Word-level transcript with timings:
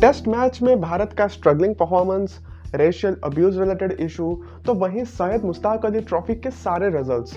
Test 0.00 0.28
match 0.28 0.60
में 0.62 0.80
भारत 0.80 1.12
का 1.12 1.26
struggling 1.26 1.74
performance 1.74 2.38
racial 2.74 3.16
abuse 3.24 3.58
related 3.60 3.92
issue 4.00 4.28
तो 4.66 4.74
वहीं 4.74 5.02
सैयद 5.04 5.42
मुश्ताक 5.44 5.84
अली 5.86 6.00
ट्रॉफी 6.00 6.34
के 6.34 6.50
सारे 6.50 6.88
रिजल्ट्स 6.90 7.36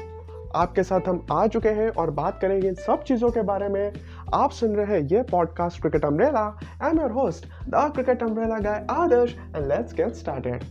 आपके 0.56 0.84
साथ 0.84 1.08
हम 1.08 1.26
आ 1.32 1.46
चुके 1.48 1.70
हैं 1.70 1.90
और 1.92 2.12
बात 2.20 2.40
करेंगे 2.42 2.68
इन 2.68 2.76
सब 2.76 3.04
चीज़ों 3.04 3.30
के 3.32 3.42
बारे 3.42 3.68
में। 3.70 3.92
आप 4.34 4.52
सुन 4.52 4.76
रहे 4.76 4.96
हैं 4.96 5.08
ये 5.12 5.24
podcast 5.32 5.82
cricket 5.82 6.06
umbrella 6.06 6.46
am 6.90 7.02
your 7.02 7.12
host 7.12 7.48
the 7.66 7.92
cricket 7.96 8.24
umbrella 8.24 8.60
guy 8.60 8.86
Adarsh 8.92 9.36
and 9.56 9.68
let's 9.68 9.94
get 9.94 10.14
started 10.14 10.64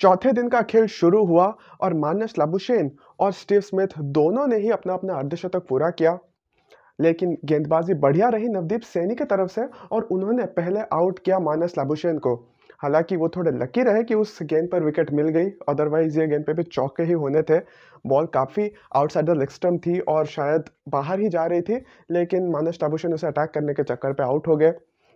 चौथे 0.00 0.32
दिन 0.32 0.48
का 0.48 0.62
खेल 0.62 0.86
शुरू 1.00 1.24
हुआ 1.24 1.52
और 1.80 1.94
मानस 1.96 2.38
लाबुशेन 2.38 2.90
और 3.20 3.32
स्टीव 3.32 3.60
स्मिथ 3.60 3.98
दोनों 4.18 4.46
ने 4.46 4.56
ही 4.56 4.70
अपना 4.70 4.94
अपना 4.94 5.14
अर्धशतक 5.14 5.66
पूरा 5.68 5.90
किया। 5.90 6.18
लेकिन 6.98 7.36
गेंदबाजी 7.44 7.94
बढ़िया 7.96 8.28
रही 8.28 8.48
नवदीप 8.48 8.82
सैनी 8.84 9.14
की 9.14 9.24
तरफ़ 9.24 9.50
से 9.50 9.66
और 9.92 10.08
उन्होंने 10.12 10.44
पहले 10.54 10.80
आउट 10.92 11.18
किया 11.18 11.38
मानस 11.40 11.74
लाबुशेन 11.78 12.18
को। 12.18 12.34
हालाँकि 12.82 13.16
वो 13.16 13.28
थोड़े 13.28 13.50
लकी 13.52 13.82
रहे 13.82 14.02
कि 14.04 14.14
उस 14.14 14.38
गेंद 14.42 14.68
पर 14.72 14.84
विकेट 14.84 15.10
मिल 15.12 15.28
गई 15.28 15.50
अदरवाइज़ 15.68 16.18
ये 16.20 16.26
गेंद 16.26 16.44
पे 16.44 16.52
भी 16.52 16.62
चौके 16.62 17.02
ही 17.02 17.12
होने 17.14 17.42
थे। 17.42 17.58
बॉल 18.04 18.26
काफ़ी 18.26 18.70
आउटसाइड 18.96 19.26
द 19.26 19.36
लेग 19.38 19.48
स्टम्प 19.50 19.80
थी 19.86 19.98
और 20.00 20.26
शायद 20.26 20.64
बाहर 20.88 21.20
ही 21.20 21.28
जा 21.28 21.46
रही 21.46 21.60
थी, 21.60 21.76
लेकिन 22.10 22.50
मानस 22.50 22.78
लाबुशेन 22.82 23.14
उसे 23.14 23.26
अटैक 23.26 23.50
करने 23.50 23.74
के 23.74 23.82
चक्कर 23.84 24.12
पे 24.12 24.22
आउट 24.22 24.48
हो 24.48 24.56
गए। 24.56 24.72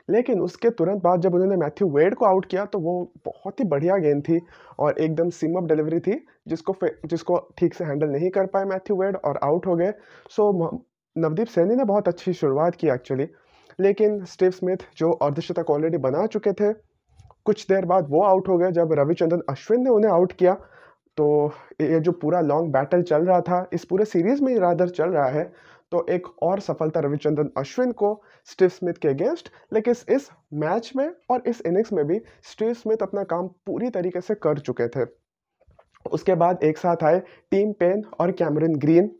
लेकिन 0.08 0.40
उसके 0.40 0.70
तुरंत 0.70 1.02
बाद 1.02 1.20
जब 1.20 1.34
उन्होंने 1.34 1.56
मैथ्यू 1.56 1.88
वेड 1.88 2.14
को 2.14 2.24
आउट 2.26 2.46
किया 2.46 2.64
तो 2.64 2.78
वो 2.78 2.94
बहुत 3.26 3.60
ही 3.60 3.64
बढ़िया 3.64 3.96
गेंद 3.96 4.22
थी 4.22 4.40
और 4.78 4.98
एकदम 5.00 5.28
सिम 5.30 5.56
अप 5.56 5.68
डिलीवरी 5.68 6.00
थी, 6.00 6.24
जिसको 6.48 6.76
जिसको 7.06 7.38
ठीक 7.58 7.74
से 7.74 7.84
हैंडल 7.84 8.08
नहीं 8.08 8.30
कर 8.30 8.46
पाए 8.46 8.64
मैथ्यू 8.64 8.96
वेड 8.96 9.16
और 9.16 9.38
आउट 9.44 9.66
हो 9.66 9.76
गए। 9.76 9.92
सो 10.30 10.52
नवदीप 11.16 11.46
सैनी 11.46 11.74
ने 11.74 11.84
बहुत 11.84 12.08
अच्छी 12.08 12.32
शुरुआत 12.32 12.74
की 12.74 12.88
एक्चुअली 12.88 13.26
लेकिन 13.78 14.24
स्टीव 14.24 14.50
स्मिथ 14.50 14.84
जो 14.96 15.10
अर्धशतक 15.22 15.70
ऑलरेडी 15.70 15.98
बना 15.98 16.26
चुके 16.26 16.52
थे, 16.52 16.72
कुछ 17.44 17.66
देर 17.68 17.84
बाद 17.84 18.06
वो 18.10 18.22
आउट 18.22 18.48
हो 18.48 18.56
गए 18.58 18.70
जब 18.72 18.92
रविचंद्रन 18.92 19.42
अश्विन 19.48 19.82
ने 19.84 19.90
उन्हें 19.90 20.12
आउट 20.12 20.32
किया। 20.32 20.54
तो 21.18 21.52
ये 21.80 22.00
जो 22.00 22.12
पूरा 22.12 22.40
लॉन्ग 22.40 22.72
बैटल 22.72 23.02
चल 23.02 23.24
रहा 23.24 23.40
था, 23.40 23.68
इस 23.72 23.84
पूरे 23.84 24.04
सीरीज़ 24.04 24.42
में 24.42 24.54
रादर 24.58 24.88
चल 24.90 25.10
रहा 25.10 25.28
है 25.28 25.44
तो 25.92 26.04
एक 26.10 26.26
और 26.42 26.60
सफलता 26.60 27.00
रविचंद्रन 27.00 27.50
अश्विन 27.58 27.90
को 27.92 28.22
स्टीव 28.48 28.68
स्मिथ 28.70 28.94
के 28.94 29.08
अगेंस्ट 29.08 29.50
लेकिन 29.72 29.94
इस 30.08 30.28
मैच 30.54 30.92
में 30.96 31.10
और 31.30 31.42
इस 31.46 31.60
इनिंग्स 31.66 31.92
में 31.92 32.04
भी 32.06 32.20
स्टीव 32.42 32.72
स्मिथ 32.74 33.02
अपना 33.02 33.24
काम 33.24 33.48
पूरी 33.66 33.90
तरीके 33.90 34.20
से 34.20 34.34
कर 34.36 34.58
चुके 34.60 34.88
थे। 34.88 35.06
उसके 36.06 36.34
बाद 36.34 36.62
एक 36.64 36.78
साथ 36.78 37.04
आए 37.04 37.20
टीम 37.50 37.72
पेन 37.72 38.04
और 38.20 38.32
कैमरन 38.32 38.74
ग्रीन। 38.76 39.10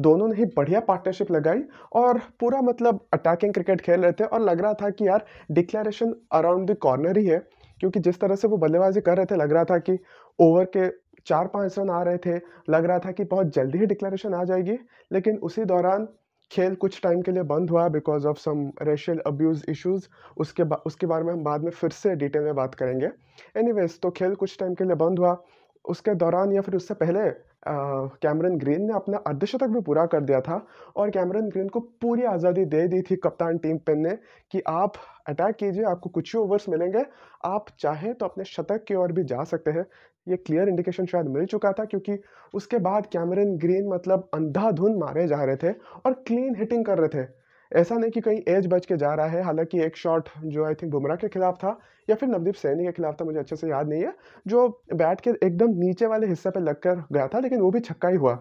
दोनों 0.00 0.28
ने 0.28 0.34
ही 0.34 0.44
बढ़िया 0.56 0.80
पार्टनरशिप 0.80 1.30
लगाई 1.30 1.62
और 1.92 2.18
पूरा 2.40 2.60
मतलब 2.60 3.06
अटैकिंग 3.12 3.52
क्रिकेट 3.52 3.80
खेल 3.80 4.00
रहे 4.00 4.12
थे 4.12 4.24
और 4.24 4.40
लग 4.40 4.60
रहा 4.60 4.74
था 4.74 4.90
कि 4.90 5.06
यार 5.08 5.24
डिक्लेरेशन 5.50 6.14
अराउंड 6.32 6.70
द 6.70 6.76
कॉर्नर 6.76 7.18
ही 7.18 7.26
है 7.26 7.38
क्योंकि 7.80 8.00
जिस 8.00 8.20
तरह 8.20 8.36
से 8.36 8.48
वो 8.48 8.56
बल्लेबाजी 8.56 9.00
कर 9.00 9.16
रहे 9.16 9.26
थे 9.26 9.36
लग 9.36 9.52
रहा 9.52 9.64
था 9.64 9.78
कि 9.78 9.98
ओवर 10.38 10.64
के 10.64 10.88
चार 11.26 11.46
पाँच 11.46 11.78
रन 11.78 11.90
आ 11.90 12.02
रहे 12.02 12.16
थे 12.16 12.36
लग 12.70 12.84
रहा 12.84 12.98
था 12.98 13.10
कि 13.12 13.24
बहुत 13.24 13.54
जल्दी 13.54 13.78
ही 13.78 13.86
डिक्लेरेशन 13.86 14.34
आ 14.34 14.44
जाएगी 14.44 14.78
लेकिन 15.12 15.36
उसी 15.36 15.64
दौरान 15.64 16.08
खेल 16.50 16.74
कुछ 16.74 17.00
टाइम 17.02 17.20
के 17.22 17.32
लिए 17.32 17.42
बंद 17.42 17.70
हुआ 17.70 17.88
because 17.88 18.26
of 18.26 18.38
some 18.38 18.70
racial 18.82 19.18
abuse 19.26 19.64
issues 19.68 20.08
उसके 20.36 20.64
बा, 20.64 20.76
उसके 20.76 21.06
बारे 21.06 21.24
में 21.24 21.32
हम 21.32 21.44
बाद 21.44 21.64
में 21.64 21.70
फिर 21.70 21.90
से 21.90 22.14
डिटेल 22.16 22.42
में 22.42 22.54
बात 22.54 22.74
करेंगे। 22.74 23.10
एनीवेज 23.56 24.00
तो 24.00 24.10
खेल 24.10 24.34
कुछ 24.34 24.58
टाइम 24.58 24.74
के 24.74 24.84
लिए 24.84 24.94
बंद 24.94 25.18
हुआ 25.18 25.36
उसके 25.84 26.14
दौरान 26.14 26.52
या 26.52 26.60
फिर 26.60 26.76
उससे 26.76 26.94
पहले 26.94 27.20
कैमरन 27.62 28.56
ग्रीन 28.58 28.82
ने 28.82 28.92
अपना 28.94 29.18
अर्धशतक 29.26 29.66
भी 29.66 29.80
पूरा 29.80 30.04
कर 30.06 30.20
दिया 30.20 30.40
था 30.40 30.60
और 30.96 31.10
कैमरन 31.10 31.48
ग्रीन 31.48 31.68
को 31.68 31.80
पूरी 31.80 32.22
आज़ादी 32.26 32.64
दे 32.66 32.86
दी 32.88 33.00
थी 33.02 33.16
कप्तान 33.16 33.58
टीम 33.58 33.76
पेन 33.78 33.98
ने 33.98 34.16
कि 34.52 34.62
आप 34.68 34.92
अटैक 35.28 35.56
कीजिए, 35.56 35.84
आपको 35.84 36.10
कुछ 36.10 36.34
ही 36.34 36.40
ओवर्स 36.40 36.68
मिलेंगे, 36.68 37.04
आप 37.44 37.66
चाहे 37.80 38.12
तो 38.12 38.26
अपने 38.26 38.44
शतक 38.44 38.84
की 38.88 38.94
ओर 38.94 39.12
भी 39.12 39.24
जा 39.24 39.44
सकते 39.44 39.70
हैं। 39.70 39.86
ये 40.26 40.36
क्लियर 40.36 40.68
इंडिकेशन 40.68 41.06
शायद 41.06 41.26
मिल 41.28 41.46
चुका 41.46 41.72
था 41.72 41.84
क्योंकि 41.84 42.18
उसके 42.54 42.78
बाद 42.78 43.06
कैमरन 43.12 43.56
ग्रीन 43.58 43.88
मतलब 43.88 44.28
अंधाधुंध 44.34 44.96
मारे 44.96 45.26
जा 45.28 45.42
रहे 45.44 45.56
थे 45.56 45.72
और 46.06 46.12
क्लीन 46.26 46.54
हिटिंग 46.56 46.84
कर 46.84 46.98
रहे 46.98 47.08
थे। 47.14 47.26
ऐसा 47.72 47.96
नहीं 47.96 48.10
कि 48.10 48.20
कहीं 48.20 48.40
एज 48.48 48.66
बच 48.66 48.86
के 48.86 48.96
जा 48.96 49.12
रहा 49.14 49.26
है, 49.26 49.42
हालाँकि 49.42 49.80
एक 49.82 49.96
शॉट 49.96 50.28
जो 50.46 50.64
आई 50.64 50.74
थिंक 50.74 50.92
बुमराह 50.92 51.16
के 51.16 51.28
खिलाफ 51.28 51.56
था, 51.58 51.78
या 52.08 52.16
फिर 52.16 52.28
नवदीप 52.28 52.54
सैनी 52.54 52.84
के 52.84 52.92
खिलाफ 52.92 53.16
था, 53.20 53.24
मुझे 53.24 53.38
अच्छे 53.38 53.56
से 53.56 53.68
याद 53.68 53.88
नहीं 53.88 54.02
है, 54.02 54.12
जो 54.46 54.68
बैट 54.94 55.20
के 55.20 55.30
एकदम 55.46 55.74
नीचे 55.76 56.06
वाले 56.06 56.26
हिस्से 56.26 56.50
पे 56.50 56.60
लगकर 56.60 57.02
गया 57.12 57.26
था, 57.28 57.38
लेकिन 57.38 57.60
वो 57.60 57.70
भी 57.70 57.80
छक्का 57.80 58.08
ही 58.08 58.16
हुआ। 58.16 58.34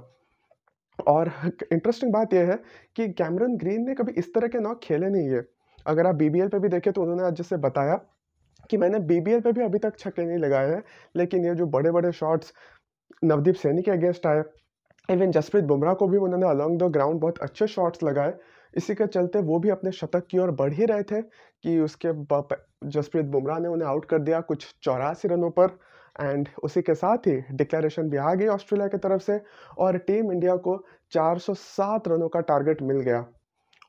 और 1.00 1.32
इंटरेस्टिंग 1.74 2.12
बात 2.14 2.34
यह 2.34 2.52
है 2.52 2.60
कि 2.96 3.08
कैमरन 3.14 3.56
ग्रीन 3.58 3.86
ने 3.88 3.94
कभी 3.96 4.14
इस 4.14 4.34
तरह 4.34 4.48
के 4.48 4.60
नॉक 4.60 4.80
खेले 4.84 5.10
नहीं 5.10 5.30
है। 5.30 5.42
अगर 5.86 6.08
आप 6.08 6.16
बी 6.16 6.30
पे 6.30 6.60
भी 6.60 6.70
देखें 6.70 6.92
तो 6.94 7.02
उन्होंने 7.02 7.24
आज 7.24 7.36
जैसे 7.36 7.58
बताया 7.58 7.96
कि 8.70 8.78
मैंने 8.78 9.00
बी 9.02 9.20
पे 9.20 9.52
भी 9.52 9.64
अभी 9.64 9.80
तक 9.80 9.98
छक्के 10.00 10.26
नहीं 10.26 10.38
लगाए 10.38 10.70
हैं, 10.70 10.84
लेकिन 11.16 11.46
ये 11.46 11.56
जो 11.56 11.66
बड़े 11.68 11.92
बड़े 11.92 12.12
शॉट्स 12.12 12.54
नवदीप 13.24 13.56
सैनी 13.56 13.82
के 13.82 13.92
अगेंस्ट 13.92 14.28
आए 14.28 14.44
इवन 15.10 15.32
जसप्रीत 15.32 15.64
बुमराह 15.66 15.94
को 15.94 16.08
भी 16.08 16.18
उन्होंने 16.18 16.48
अलॉन्ग 16.50 16.82
द 16.84 16.92
ग्राउंड 16.94 17.20
बहुत 17.22 17.38
अच्छे 17.40 17.68
शॉट्स 17.68 18.04
लगाए 18.04 18.34
इसी 18.74 18.96
के 18.96 19.08
चलते 19.08 19.40
वो 19.44 19.60
भी 19.60 19.70
अपने 19.70 19.92
शतक 19.92 20.28
की 20.32 20.38
ओर 20.40 20.52
बढ़ 20.54 20.74
ही 20.74 20.86
रहे 20.86 21.04
थे 21.04 21.22
कि 21.22 21.80
उसके 21.80 22.12
जसप्रीत 22.90 23.26
बुमराह 23.28 23.60
ने 23.60 23.68
उन्हें 23.68 23.88
आउट 23.90 24.06
कर 24.06 24.20
दिया 24.20 24.40
कुछ 24.44 24.66
चौरासी 24.84 25.28
रनों 25.28 25.50
पर। 25.52 25.78
एंड 26.16 26.48
उसी 26.64 26.82
के 26.82 26.94
साथ 26.96 27.28
ही 27.28 27.36
डिक्लेरेशन 27.54 28.10
भी 28.10 28.18
आ 28.18 28.34
गई 28.34 28.48
ऑस्ट्रेलिया 28.50 28.88
की 28.88 28.98
तरफ़ 29.00 29.22
से 29.22 29.40
और 29.80 29.98
टीम 30.00 30.32
इंडिया 30.32 30.56
को 30.58 30.76
407 31.12 32.08
रनों 32.08 32.28
का 32.30 32.40
टारगेट 32.42 32.82
मिल 32.84 33.00
गया। 33.00 33.26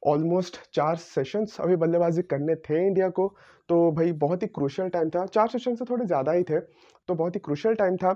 ऑलमोस्ट 0.07 0.59
चार 0.75 0.97
सेशंस 0.99 1.57
अभी 1.61 1.77
बल्लेबाजी 1.77 2.23
करने 2.25 2.55
थे 2.61 2.87
इंडिया 2.87 3.09
को। 3.11 3.27
तो 3.69 3.91
भाई 3.93 4.13
बहुत 4.21 4.43
ही 4.43 4.47
क्रूशल 4.49 4.89
टाइम 4.89 5.11
था। 5.11 5.25
चार 5.27 5.49
सेशन 5.49 5.75
से 5.75 5.85
थोड़े 5.85 6.07
ज़्यादा 6.07 6.33
ही 6.33 6.43
थे। 6.43 6.61
तो 6.61 7.15
बहुत 7.15 7.35
ही 7.35 7.41
क्रूशल 7.41 7.75
टाइम 7.75 7.97
था। 7.97 8.13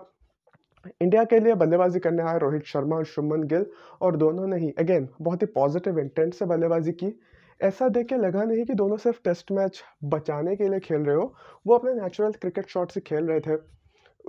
इंडिया 1.03 1.25
के 1.25 1.41
लिए 1.41 1.55
बल्लेबाजी 1.55 1.99
करने 1.99 2.23
आए 2.23 2.39
रोहित 2.39 2.65
शर्मा 2.65 2.97
और 2.97 3.05
शुभमन 3.05 3.43
गिल 3.43 3.67
और 4.01 4.17
दोनों 4.17 4.47
ने 4.47 4.57
ही 4.57 4.75
अगेन 4.79 5.09
बहुत 5.23 5.43
ही 5.43 5.47
पॉजिटिव 5.47 5.99
इंटेंट 5.99 6.35
से 6.35 6.45
बल्लेबाजी 6.45 6.93
की। 6.93 7.21
ऐसा 7.63 7.89
देख 7.89 8.07
के 8.07 8.17
लगा 8.17 8.45
नहीं 8.45 8.65
कि 8.65 8.75
दोनों 8.75 8.97
सिर्फ़ 8.97 9.19
टेस्ट 9.25 9.53
मैच 9.53 9.83
बचाने 10.05 10.57
के 10.57 10.69
लिए 10.69 10.81
खेल 10.81 11.01
रहे 11.01 11.17
हो, 11.17 11.35
वो 11.67 11.75
अपने 11.75 11.95
नेचुरल 11.95 12.33
क्रिकेट 12.33 12.69
शॉट 12.69 12.91
से 12.91 13.01
खेल 13.01 13.25
रहे 13.25 13.41
थे। 13.41 13.59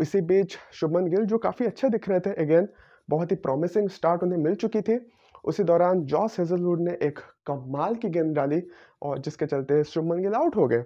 इसी 0.01 0.22
बीच 0.22 0.57
शुभमन 0.73 1.07
गिल, 1.07 1.25
जो 1.25 1.38
काफ़ी 1.38 1.66
अच्छे 1.66 1.90
दिख 1.90 2.09
रहे 2.09 2.19
थे 2.19 2.34
अगेन 2.34 2.68
बहुत 3.09 3.31
ही 3.31 3.35
प्रॉमिसिंग 3.35 3.89
स्टार्ट 3.89 4.24
उन्हें 4.24 4.39
मिल 4.39 4.56
चुकी 4.56 4.81
थी। 4.81 5.00
उसी 5.45 5.63
दौरान 5.63 6.01
जॉस 6.01 6.39
हेजलवुड 6.39 6.81
ने 6.81 6.97
एक 7.01 7.19
कमाल 7.45 7.95
की 7.95 8.09
गेंद 8.09 8.35
डाली 8.35 8.62
और 9.01 9.19
जिसके 9.19 9.45
चलते 9.45 9.84
शुभमन 9.84 10.22
गिल 10.22 10.34
आउट 10.34 10.56
हो 10.56 10.68
गए। 10.68 10.84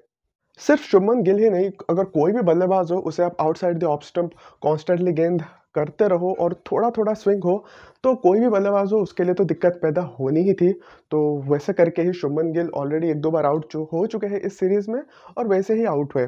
सिर्फ़ 0.59 0.81
शुभमन 0.81 1.21
गिल 1.23 1.37
ही 1.37 1.49
नहीं, 1.49 1.71
अगर 1.89 2.03
कोई 2.03 2.31
भी 2.31 2.41
बल्लेबाज 2.41 2.91
हो, 2.91 2.97
उसे 2.97 3.23
आप 3.23 3.37
outside 3.41 3.77
the 3.77 3.83
off 3.83 4.03
stump 4.03 4.31
constantly 4.61 5.11
गेंद 5.11 5.43
करते 5.75 6.07
रहो 6.07 6.33
और 6.39 6.53
थोड़ा 6.71 6.89
थोड़ा 6.89 7.13
स्विंग 7.13 7.43
हो 7.43 7.63
तो 8.03 8.13
कोई 8.15 8.39
भी 8.39 8.49
बल्लेबाज 8.49 8.93
हो, 8.93 8.99
उसके 8.99 9.23
लिए 9.23 9.33
तो 9.33 9.43
दिक्कत 9.43 9.79
पैदा 9.81 10.01
होनी 10.19 10.41
ही 10.41 10.53
थी। 10.53 10.71
तो 11.11 11.19
वैसे 11.51 11.73
करके 11.73 12.01
ही 12.01 12.13
शुभमन 12.13 12.51
गिल 12.51 12.69
ऑलरेडी 12.75 13.09
एक 13.09 13.21
दो 13.21 13.31
बार 13.31 13.45
आउट 13.45 13.75
हो 13.93 14.05
चुके 14.07 14.27
हैं 14.27 14.39
इस 14.41 14.59
सीरीज़ 14.59 14.89
में 14.91 15.01
और 15.37 15.47
वैसे 15.47 15.73
ही 15.73 15.85
आउट 15.85 16.15
हुए। 16.15 16.27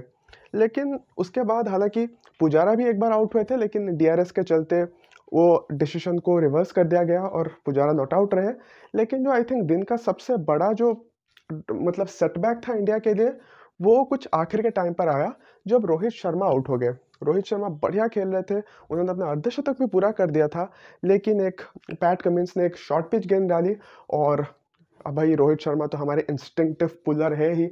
लेकिन 0.56 1.00
उसके 1.18 1.44
बाद 1.44 1.68
हालाँकि 1.68 2.06
पुजारा 2.40 2.74
भी 2.76 2.86
एक 2.86 3.00
बार 3.00 3.12
आउट 3.12 3.36
हुए 3.36 3.44
थे, 3.44 3.58
लेकिन 3.58 3.96
डीआरएस 3.98 4.32
के 4.32 4.44
चलते 4.44 4.84
वो 5.34 5.68
डिसीज़न 5.72 6.18
को 6.20 6.38
रिवर्स 6.40 6.72
कर 6.72 6.84
दिया 6.84 7.04
गया 7.04 7.22
और 7.22 7.48
पुजारा 7.66 7.94
नॉट 7.94 8.14
आउट 8.14 8.34
रहे। 8.36 8.52
लेकिन 8.96 9.24
जो 9.24 9.32
आई 9.32 9.44
थिंक 9.44 9.64
दिन 9.64 9.84
का 9.84 9.96
सबसे 9.98 10.38
बड़ा 10.46 10.72
जो 10.74 10.92
मतलब 11.52 12.08
सेटबैक 12.08 12.62
था 12.68 12.74
इंडिया 12.74 12.98
के 12.98 13.14
लिए, 13.14 13.30
वो 13.80 14.04
कुछ 14.04 14.28
आखिर 14.34 14.62
के 14.62 14.70
टाइम 14.70 14.94
पर 14.94 15.10
आया, 15.10 15.34
जब 15.66 15.86
रोहित 15.86 16.12
शर्मा 16.12 16.46
आउट 16.46 16.70
हो 16.70 16.78
गए। 16.78 16.94
रोहित 17.24 17.46
शर्मा 17.46 17.70
बढ़िया 17.82 18.08
खेल 18.08 18.28
रहे 18.28 18.42
थे, 18.44 18.60
उन्होंने 18.90 19.12
अपना 19.12 19.26
अर्धशतक 19.28 19.80
भी 19.80 19.88
पूरा 19.88 20.12
कर 20.12 20.32
दिया 20.32 20.48
था, 20.48 20.70
लेकिन 21.04 21.42
एक 21.42 21.62
पैट 21.92 22.22
कमिंस 22.22 22.54
ने 22.58 22.66
एक 22.66 22.78
शॉर्ट 22.80 23.10
पिच 23.12 23.28
गेंद 23.28 23.50
डाली 23.50 23.76
और 24.12 24.46
अब 25.06 25.16
भाई 25.16 25.36
रोहित 25.36 25.62
शर्मा 25.62 25.88
तो 25.88 25.98
हमारे 25.98 26.26
इंस्टिंक्टिव 26.30 26.90
पुलर 27.06 27.34
है 27.34 27.54
ही। 27.54 27.70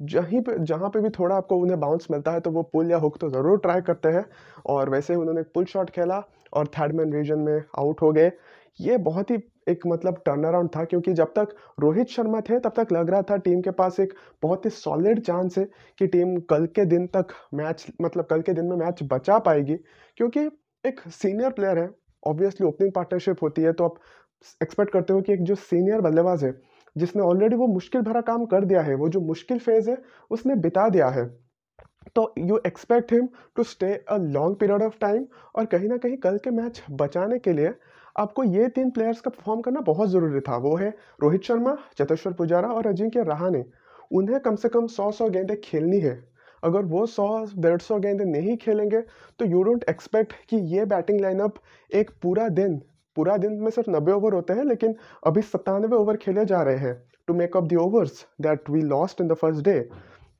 जहीं 0.00 0.40
पे, 0.40 0.58
जहाँ 0.60 0.88
पे 0.88 1.00
भी 1.00 1.10
थोड़ा 1.10 1.36
आपको 1.36 1.56
उन्हें 1.56 1.78
बाउंस 1.80 2.06
मिलता 2.10 2.32
है 2.32 2.40
तो 2.40 2.50
वो 2.50 2.62
पुल 2.72 2.90
या 2.90 2.96
हुक 2.98 3.18
तो 3.18 3.28
ज़रूर 3.30 3.58
ट्राई 3.58 3.80
करते 3.82 4.08
हैं 4.08 4.24
और 4.66 4.90
वैसे 4.90 5.12
ही 5.12 5.20
उन्होंने 5.20 5.42
पुल 5.54 5.64
शॉट 5.64 5.90
खेला 5.90 6.22
और 6.52 6.66
थर्डमैन 6.78 7.12
रीजन 7.12 7.38
में 7.38 7.62
आउट 7.78 8.02
हो 8.02 8.10
गए। 8.12 8.30
ये 8.80 8.96
बहुत 9.00 9.30
ही 9.30 9.36
एक 9.68 9.86
मतलब 9.86 10.22
टर्न 10.26 10.44
अराउंड 10.44 10.70
था 10.76 10.84
क्योंकि 10.84 11.12
जब 11.12 11.32
तक 11.38 11.54
रोहित 11.80 12.08
शर्मा 12.08 12.40
थे, 12.40 12.58
तब 12.58 12.72
तक 12.76 12.92
लग 12.92 13.10
रहा 13.10 13.22
था 13.22 13.36
टीम 13.38 13.60
के 13.60 13.70
पास 13.72 14.00
एक 14.00 14.12
बहुत 14.42 14.64
ही 14.64 14.70
सॉलिड 14.70 15.20
चांस 15.20 15.58
है 15.58 15.64
कि 15.98 16.06
टीम 16.06 16.36
कल 16.50 16.66
के 16.66 16.84
दिन 16.84 17.06
तक 17.06 17.32
मैच 17.54 17.86
मतलब 18.02 18.24
कल 18.24 18.42
के 18.42 18.52
दिन 18.52 18.64
में 18.64 18.76
मैच 18.76 19.00
बचा 19.12 19.38
पाएगी। 19.38 19.76
क्योंकि 20.18 20.40
एक 20.84 21.00
सीनियर 21.12 21.50
प्लेयर 21.50 21.78
है 21.78 21.88
ऑब्वियसली 22.22 22.66
ओपनिंग 22.66 22.92
पार्टनरशिप 22.92 23.42
होती 23.42 23.62
है 23.62 23.72
तो 23.72 23.84
आप 23.84 23.94
एक्सपेक्ट 24.62 24.92
करते 24.92 25.12
हो 25.12 25.20
कि 25.20 25.32
एक 25.32 25.42
जो 25.42 25.54
सीनियर 25.54 26.00
बल्लेबाज 26.00 26.44
है, 26.44 26.52
जिसने 26.96 27.22
ऑलरेडी 27.22 27.56
वो 27.56 27.66
मुश्किल 27.66 28.02
भरा 28.02 28.20
काम 28.22 28.44
कर 28.46 28.64
दिया 28.64 28.80
है, 28.82 28.94
वो 28.94 29.08
जो 29.08 29.20
मुश्किल 29.20 29.58
फ़ेज़ 29.58 29.90
है, 29.90 29.96
उसने 30.30 30.54
बिता 30.56 30.88
दिया 30.88 31.08
है। 31.08 31.24
तो 32.16 32.32
you 32.38 32.58
expect 32.66 33.12
him 33.12 33.28
to 33.56 33.62
stay 33.62 33.92
a 34.08 34.16
long 34.18 34.56
period 34.56 34.82
of 34.82 34.98
time 35.00 35.24
और 35.56 35.64
कहीं 35.66 35.88
ना 35.88 35.96
कहीं 35.96 36.16
कल 36.16 36.36
के 36.38 36.50
मैच 36.50 36.82
बचाने 36.90 37.38
के 37.38 37.52
लिए 37.52 37.72
आपको 38.16 38.44
ये 38.44 38.68
तीन 38.70 38.90
प्लेयर्स 38.90 39.20
का 39.20 39.30
परफॉर्म 39.30 39.60
करना 39.60 39.80
बहुत 39.82 40.08
ज़रूरी 40.10 40.40
था। 40.40 40.56
वो 40.58 40.76
है 40.76 40.88
रोहित 41.22 41.42
शर्मा, 41.44 41.76
चतेश्वर 41.98 42.32
पुजारा 42.32 42.68
और 42.70 42.86
अजिंक्य 42.86 43.22
रहाने 43.24 43.64
उन्हें 44.10 44.40
कम 44.40 44.56
से 44.56 44.68
कम 44.68 44.86
सौ 44.88 45.10
सौ 45.12 45.28
गेंदें 45.30 45.60
खेलनी 45.60 45.98
है। 46.00 46.16
अगर 46.62 46.84
वो 46.86 47.04
सौ, 47.08 47.28
डेढ़ 47.56 47.80
सौ 47.80 47.98
गेंदें 47.98 48.24
नहीं 48.26 48.56
खेलेंगे 48.56 49.00
तो 49.38 49.44
यू 49.46 49.62
डोंट 49.62 49.84
एक्सपेक्ट 49.90 50.32
कि 50.50 50.56
ये 50.74 50.84
बैटिंग 50.86 51.20
लाइनअप 51.20 51.54
एक 51.90 52.10
पूरा 52.22 52.48
दिन 52.50 52.80
पूरा 53.16 53.36
दिन 53.36 53.52
में 53.54 53.70
सिर्फ़ 53.70 53.90
नब्बे 53.90 54.12
ओवर 54.12 54.32
होते 54.34 54.52
हैं, 54.52 54.64
लेकिन 54.64 54.94
अभी 55.26 55.42
सत्तानवे 55.42 55.96
ओवर 55.96 56.16
खेले 56.16 56.44
जा 56.44 56.62
रहे 56.62 56.76
हैं। 56.76 56.94
To 57.28 57.34
make 57.34 57.56
up 57.56 57.64
the 57.64 57.76
overs 57.76 58.24
that 58.40 58.70
we 58.70 58.80
lost 58.82 59.20
in 59.20 59.28
the 59.28 59.34
first 59.34 59.64
day 59.64 59.78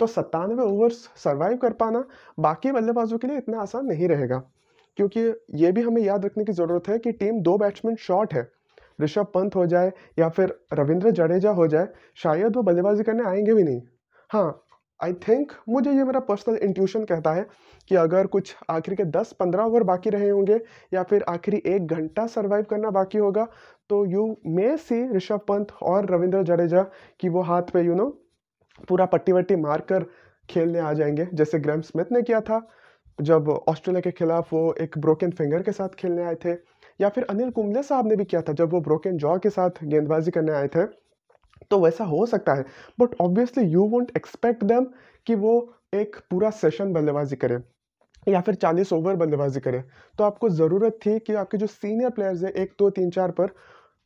तो 0.00 0.06
सत्तानवे 0.08 0.62
ओवर्स 0.64 0.96
सर्वाइव 1.16 1.56
कर 1.56 1.72
पाना 1.74 2.04
बाकी 2.38 2.72
बल्लेबाजों 2.72 3.18
के 3.18 3.26
लिए 3.28 3.36
इतना 3.38 3.60
आसान 3.60 3.86
नहीं 3.86 4.08
रहेगा। 4.08 4.42
क्योंकि 4.99 5.20
ये 5.56 5.73
भी 5.73 5.82
हमें 5.82 6.02
याद 6.02 6.25
रखने 6.25 6.44
की 6.44 6.52
ज़रूरत 6.52 6.88
है 6.88 6.99
कि 6.99 7.12
टीम 7.12 7.41
दो 7.43 7.56
बैट्समैन 7.58 7.96
शॉर्ट 8.00 8.35
है। 8.35 8.49
ऋषभ 8.99 9.26
पंत 9.35 9.56
हो 9.56 9.67
जाए 9.67 9.93
या 10.19 10.29
फिर 10.29 10.55
रविंद्र 10.73 11.11
जडेजा 11.12 11.50
हो 11.52 11.67
जाए, 11.67 11.88
शायद 12.17 12.56
वो 12.56 12.62
बल्लेबाजी 12.62 13.02
करने 13.02 13.25
आएँगे 13.25 13.55
भी 13.55 13.62
नहीं। 13.62 13.81
हाँ 14.31 14.61
आई 15.00 15.12
थिंक 15.23 15.52
मुझे 15.69 15.93
ये 15.93 16.05
मेरा 16.05 16.20
पर्सनल 16.20 16.56
इंट्यूशन 16.56 17.05
कहता 17.05 17.32
है 17.32 17.46
कि 17.91 17.94
अगर 17.96 18.26
कुछ 18.26 18.55
आखिरी 18.70 18.96
के 18.96 19.05
10-15 19.12 19.64
ओवर 19.64 19.82
बाकी 19.82 20.11
रहे 20.11 20.29
होंगे 20.29 20.58
या 20.93 21.02
फिर 21.02 21.25
आखिरी 21.29 21.62
एक 21.67 21.87
घंटा 21.87 22.26
सर्वाइव 22.26 22.64
करना 22.70 22.91
बाकी 22.91 23.19
होगा 23.19 23.46
तो 23.91 24.05
you 24.06 24.26
may 24.46 24.76
see 24.76 25.02
Rishabh 25.08 25.41
Pant 25.49 25.73
और 25.82 26.11
रविंद्र 26.11 26.43
जडेजा 26.43 26.82
कि 27.20 27.29
वो 27.29 27.43
हाथ 27.43 27.73
पे 27.73 27.82
यू 27.82 27.94
नो 27.94 28.06
पूरा 28.88 29.06
पट्टी 29.06 29.32
वट्टी 29.32 29.56
मार 29.56 29.81
कर 29.81 30.05
खेलने 30.49 30.79
आ 30.79 30.93
जाएँगे, 30.93 31.26
जैसे 31.35 31.58
ग्रैम 31.58 31.81
स्मिथ 31.81 32.12
ने 32.12 32.23
किया 32.23 32.41
था। 32.41 32.58
जब 33.19 33.49
ऑस्ट्रेलिया 33.69 34.00
के 34.00 34.11
खिलाफ 34.12 34.52
वो 34.52 34.75
एक 34.81 34.99
ब्रोकन 34.99 35.31
फिंगर 35.31 35.62
के 35.62 35.72
साथ 35.72 35.88
खेलने 35.99 36.25
आए 36.25 36.34
थे, 36.44 36.52
या 37.00 37.08
फिर 37.08 37.25
अनिल 37.31 37.50
कुंबले 37.50 37.82
साहब 37.82 38.06
ने 38.08 38.16
भी 38.16 38.25
किया 38.25 38.40
था, 38.43 38.52
जब 38.52 38.72
वो 38.72 38.81
ब्रोकन 38.81 39.16
जॉ 39.19 39.37
के 39.38 39.50
साथ 39.50 39.84
गेंदबाजी 39.84 40.31
करने 40.31 40.52
आए 40.52 40.69
थे 40.69 40.84
तो 41.70 41.78
वैसा 41.81 42.05
हो 42.05 42.25
सकता 42.26 42.55
है। 42.55 42.64
But 43.00 43.14
obviously 43.20 43.64
you 43.66 43.87
won't 43.88 44.11
expect 44.16 44.64
them 44.64 44.87
कि 45.26 45.34
वो 45.37 45.52
एक 45.94 46.16
पूरा 46.31 46.50
सेशन 46.52 46.93
बल्लेबाजी 46.93 47.37
करें, 47.37 47.58
या 48.26 48.40
फिर 48.40 48.55
40 48.56 48.93
ओवर 48.93 49.17
बल्लेबाजी 49.17 49.60
करें। 49.60 49.82
तो 50.19 50.25
आपको 50.25 50.49
ज़रूरत 50.50 50.99
थी 51.06 51.19
कि 51.19 51.34
आपके 51.34 51.58
जो 51.58 51.67
सीनियर 51.67 52.10
प्लेयर्स 52.10 52.43
हैं, 52.43 52.52
एक, 52.52 52.72
दो, 52.78 52.90
तीन, 52.90 53.10
चार 53.10 53.31
पर, 53.31 53.50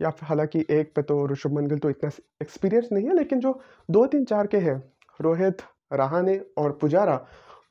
या 0.01 0.11
फिर 0.11 0.29
हालाँकि 0.29 0.65
एक 0.71 0.93
पे 0.97 1.03
तो 1.03 1.27
ऋषभ 1.27 1.79
तो 1.79 1.91
इतना 1.91 2.11
एक्सपीरियंस 2.43 2.89
नहीं 2.93 3.07
है, 3.07 3.17
लेकिन 3.17 3.41
जो 3.41 3.59
दो, 3.89 4.07
तीन, 4.07 4.25
चार 4.25 4.47
के 4.47 4.59
हैं, 4.59 4.83
रोहित 5.21 5.63
रहाने 5.93 6.41
और 6.59 6.73
पुजारा 6.81 7.25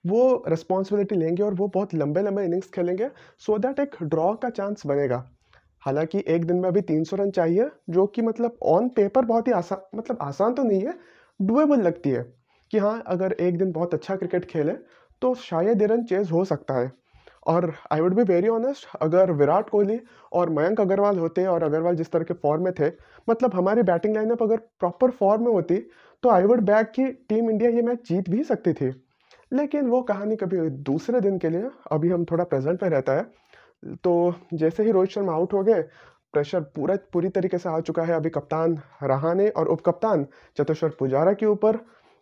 वो 0.06 0.44
रिस्पॉन्सिबिलिटी 0.48 1.16
लेंगे 1.16 1.44
और 1.44 1.54
वो 1.54 1.68
बहुत 1.68 1.94
लंबे 1.96 2.22
लंबे 2.22 2.44
इनिंग्स 2.46 2.70
खेलेंगे 2.70 3.08
सो 3.40 3.54
so 3.54 3.62
दैट 3.62 3.80
एक 3.80 3.96
ड्रॉ 4.04 4.34
का 4.36 4.50
चांस 4.50 4.86
बनेगा। 4.86 5.24
हालाँकि 5.84 6.24
एक 6.28 6.46
दिन 6.46 6.58
में 6.58 6.68
अभी 6.70 6.82
300 6.82 7.16
रन 7.16 7.32
चाहिए, 7.32 7.70
जो 7.90 8.06
कि 8.06 8.22
मतलब 8.22 8.58
ऑन 8.66 8.88
पेपर 8.90 9.26
बहुत 9.26 9.48
ही 9.48 9.54
आसान 9.54 9.98
मतलब 9.98 10.18
आसान 10.22 10.54
तो 10.54 10.64
नहीं 10.64 10.82
है 10.82 10.94
डुएबल 11.40 11.82
लगती 11.82 12.10
है 12.10 12.24
कि 12.72 12.78
हाँ 12.78 13.02
अगर 13.08 13.32
एक 13.32 13.58
दिन 13.58 13.72
बहुत 13.72 13.94
अच्छा 13.94 14.16
क्रिकेट 14.16 14.46
खेले 14.46 14.74
तो 15.22 15.34
शायद 15.36 15.84
रन 15.84 16.04
चेज 16.04 16.32
हो 16.32 16.44
सकता 16.46 16.80
है। 16.80 16.92
और 17.48 17.74
I 17.92 18.02
would 18.02 18.14
be 18.16 18.24
very 18.24 18.48
honest 18.48 18.88
अगर 19.02 19.32
विराट 19.32 19.70
कोहली 19.70 20.00
और 20.32 20.50
मयंक 20.50 20.82
अग्रवाल 20.82 21.18
होते 21.18 21.46
और 21.46 21.64
अग्रवाल 21.64 21.96
जिस 21.96 22.12
तरह 22.12 22.24
के 22.24 22.34
फॉर्म 22.34 22.64
में 22.64 22.74
थे 22.80 22.88
मतलब 23.28 23.54
हमारी 23.54 23.84
बैटिंग 23.84 24.16
लाइनअप 24.16 24.44
अगर 24.44 24.58
प्रॉपर 24.80 25.12
फॉर्म 25.12 25.46
में 25.46 25.52
होती 25.52 25.78
तो 26.24 26.30
आई 26.30 26.44
वुड 26.44 26.62
बैक 26.62 26.88
की 26.90 27.06
टीम 27.30 27.50
इंडिया 27.50 27.70
ये 27.70 27.82
मैच 27.82 28.08
जीत 28.10 28.30
भी 28.30 28.44
सकती 28.44 28.74
थी। 28.74 28.92
लेकिन 29.52 29.88
वो 29.88 30.02
कहानी 30.04 30.36
कभी 30.36 30.70
दूसरे 30.70 31.22
दिन 31.22 31.38
के 31.40 31.50
लिए, 31.50 31.70
अभी 31.92 32.10
हम 32.10 32.26
थोड़ा 32.32 32.44
प्रेजेंट 32.44 32.84
में 32.84 32.90
रहता 32.90 33.14
है। 33.14 33.96
तो 33.96 34.34
जैसे 34.54 34.84
ही 34.84 34.92
रोहित 34.92 35.10
शर्मा 35.12 35.34
आउट 35.34 35.54
हो 35.54 35.64
गए 35.64 35.82
प्रेशर 36.34 36.62
पूरा, 36.76 36.96
पूरी 37.14 37.30
तरीके 37.30 37.58
से 37.58 37.70
आ 37.70 37.80
चुका 37.82 38.04
है। 38.04 38.14
अभी 38.14 38.30
कप्तान 38.30 38.78
रहाने 39.04 39.50
और 39.50 39.68
उप 39.68 39.82
कप्तान 39.86 40.26
चतेश्वर 40.58 40.90
पुजारा 41.00 41.34
के 41.34 41.46
ऊपर, 41.46 41.80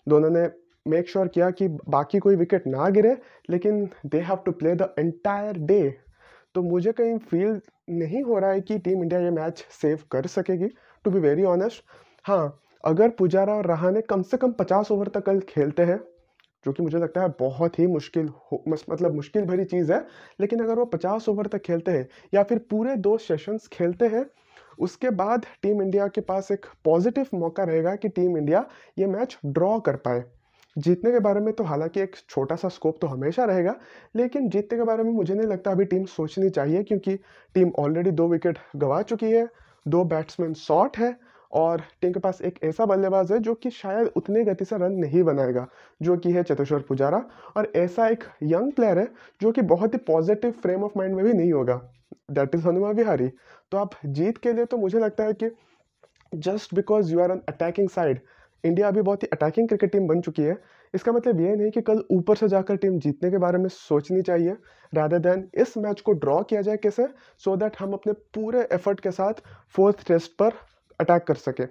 दोनों 0.07 0.29
ने 0.29 0.47
मेक 0.85 1.09
श्योर 1.09 1.25
sure 1.25 1.33
किया 1.33 1.49
कि 1.51 1.67
बाकी 1.89 2.19
कोई 2.19 2.35
विकेट 2.35 2.67
ना 2.67 2.89
गिरे, 2.89 3.15
लेकिन 3.49 3.89
they 4.05 4.19
have 4.21 4.37
to 4.45 4.51
play 4.53 4.75
the 4.75 4.93
entire 4.99 5.57
day 5.59 5.81
तो 6.55 6.61
मुझे 6.63 6.91
कहीं 6.91 7.17
फील 7.29 7.59
नहीं 7.91 8.21
हो 8.23 8.37
रहा 8.39 8.51
है 8.51 8.61
कि 8.61 8.77
टीम 8.79 9.01
इंडिया 9.03 9.19
ये 9.19 9.29
मैच 9.31 9.65
सेव 9.71 9.99
कर 10.11 10.27
सकेगी 10.27 10.67
टू 11.05 11.11
बी 11.11 11.19
वेरी 11.19 11.43
ऑनेस्ट 11.45 11.83
हाँ 12.25 12.59
अगर 12.83 13.09
पुजारा 13.09 13.53
और 13.53 13.65
रहाने 13.67 14.01
कम 14.01 14.21
से 14.21 14.37
कम 14.37 14.51
पचास 14.51 14.91
ओवर 14.91 15.07
तक 15.07 15.25
कल 15.25 15.39
खेलते 15.49 15.83
हैं 15.83 15.99
जो 16.65 16.71
कि 16.71 16.83
मुझे 16.83 16.97
लगता 16.97 17.21
है 17.21 17.29
बहुत 17.39 17.79
ही 17.79 17.87
मुश्किल 17.87 18.27
हो 18.27 18.63
मतलब 18.69 19.15
मुश्किल 19.15 19.45
भरी 19.45 19.65
चीज़ 19.65 19.91
है। 19.93 20.05
लेकिन 20.39 20.63
अगर 20.63 20.75
वो 20.75 20.85
पचास 20.87 21.29
ओवर 21.29 21.47
तक 21.47 21.61
खेलते 21.61 21.91
हैं 21.91 22.07
या 22.33 22.43
फिर 22.43 22.59
पूरे 22.69 22.95
दो 22.97 23.17
सेशंस 23.19 23.67
खेलते 23.67 24.07
हैं, 24.07 24.25
उसके 24.79 25.09
बाद 25.09 25.45
टीम 25.61 25.81
इंडिया 25.81 26.07
के 26.07 26.21
पास 26.21 26.51
एक 26.51 26.65
पॉजिटिव 26.85 27.27
मौका 27.33 27.63
रहेगा 27.63 27.95
कि 27.95 28.09
टीम 28.09 28.37
इंडिया 28.37 28.65
ये 28.99 29.05
मैच 29.07 29.37
ड्रॉ 29.45 29.79
कर 29.79 29.95
पाए। 29.97 30.23
जीतने 30.75 31.11
के 31.11 31.19
बारे 31.19 31.39
में 31.39 31.53
तो 31.53 31.63
हालाँकि 31.63 31.99
एक 32.01 32.15
छोटा 32.29 32.55
सा 32.55 32.69
स्कोप 32.69 32.97
तो 33.01 33.07
हमेशा 33.07 33.43
रहेगा, 33.45 33.75
लेकिन 34.15 34.49
जीतने 34.49 34.77
के 34.77 34.83
बारे 34.83 35.03
में 35.03 35.11
मुझे 35.11 35.33
नहीं 35.33 35.47
लगता 35.47 35.71
अभी 35.71 35.85
टीम 35.85 36.05
सोचनी 36.05 36.49
चाहिए 36.49 36.83
क्योंकि 36.83 37.15
टीम 37.55 37.71
ऑलरेडी 37.79 38.11
दो 38.11 38.27
विकेट 38.27 38.57
गंवा 38.75 39.01
चुकी 39.01 39.31
है, 39.31 39.47
दो 39.85 40.03
बैट्समैन 40.05 40.53
शॉट 40.53 40.97
है 40.97 41.15
और 41.55 41.81
टीम 42.01 42.11
के 42.13 42.19
पास 42.19 42.41
एक 42.41 42.59
ऐसा 42.63 42.85
बल्लेबाज 42.85 43.31
है 43.31 43.39
जो 43.39 43.53
कि 43.55 43.69
शायद 43.71 44.11
उतने 44.17 44.43
गति 44.43 44.65
से 44.65 44.77
रन 44.77 44.93
नहीं 44.95 45.23
बनाएगा, 45.23 45.67
जो 46.01 46.17
कि 46.17 46.31
है 46.31 46.43
चतेश्वर 46.43 46.81
पुजारा। 46.87 47.23
और 47.57 47.71
ऐसा 47.75 48.07
एक 48.07 48.23
यंग 48.43 48.71
प्लेयर 48.71 48.99
है, 48.99 49.07
जो 49.41 49.51
कि 49.51 49.61
बहुत 49.63 49.93
ही 49.93 49.99
पॉजिटिव 50.07 50.51
फ्रेम 50.61 50.83
ऑफ़ 50.83 50.97
माइंड 50.97 51.15
में 51.15 51.23
भी 51.25 51.33
नहीं 51.33 51.51
होगा। 51.53 51.75
दैट 52.31 52.55
इज़ 52.55 52.67
हनुमा 52.67 52.89
विहारी 52.91 53.27
तो 53.71 53.77
आप 53.77 53.91
जीत 54.07 54.37
के 54.37 54.53
लिए 54.53 54.65
तो 54.65 54.77
मुझे 54.77 54.99
लगता 54.99 55.23
है 55.23 55.33
कि 55.33 55.49
just 56.33 56.73
because 56.75 57.11
you 57.13 57.19
are 57.19 57.31
an 57.31 57.41
attacking 57.49 57.89
side 57.89 58.19
India 58.63 58.87
अभी 58.87 59.01
बहुत 59.01 59.23
ही 59.23 59.27
अटैकिंग 59.33 59.67
क्रिकेट 59.67 59.91
टीम 59.91 60.07
बन 60.07 60.21
चुकी 60.21 60.41
है। 60.41 60.57
इसका 60.93 61.11
मतलब 61.11 61.41
ये 61.41 61.55
नहीं 61.55 61.71
कि 61.71 61.81
कल 61.81 62.03
ऊपर 62.11 62.35
से 62.35 62.47
जाकर 62.47 62.75
टीम 62.77 62.99
जीतने 62.99 63.31
के 63.31 63.37
बारे 63.37 63.57
में 63.57 63.67
सोचनी 63.69 64.21
चाहिए 64.21 64.55
रादर 64.93 65.19
देन 65.19 65.49
इस 65.61 65.77
मैच 65.77 66.01
को 66.01 66.11
ड्रॉ 66.13 66.41
किया 66.43 66.61
जाए 66.61 66.77
कैसे 66.77 67.05
सो 67.05 67.51
so 67.51 67.59
दैट 67.59 67.75
हम 67.79 67.93
अपने 67.93 68.13
पूरे 68.33 68.67
एफर्ट 68.73 68.99
के 68.99 69.11
साथ 69.11 69.41
फोर्थ 69.75 70.07
टेस्ट 70.07 70.31
पर 70.39 70.53
अटैक 70.99 71.23
कर 71.23 71.35
सके। 71.35 71.63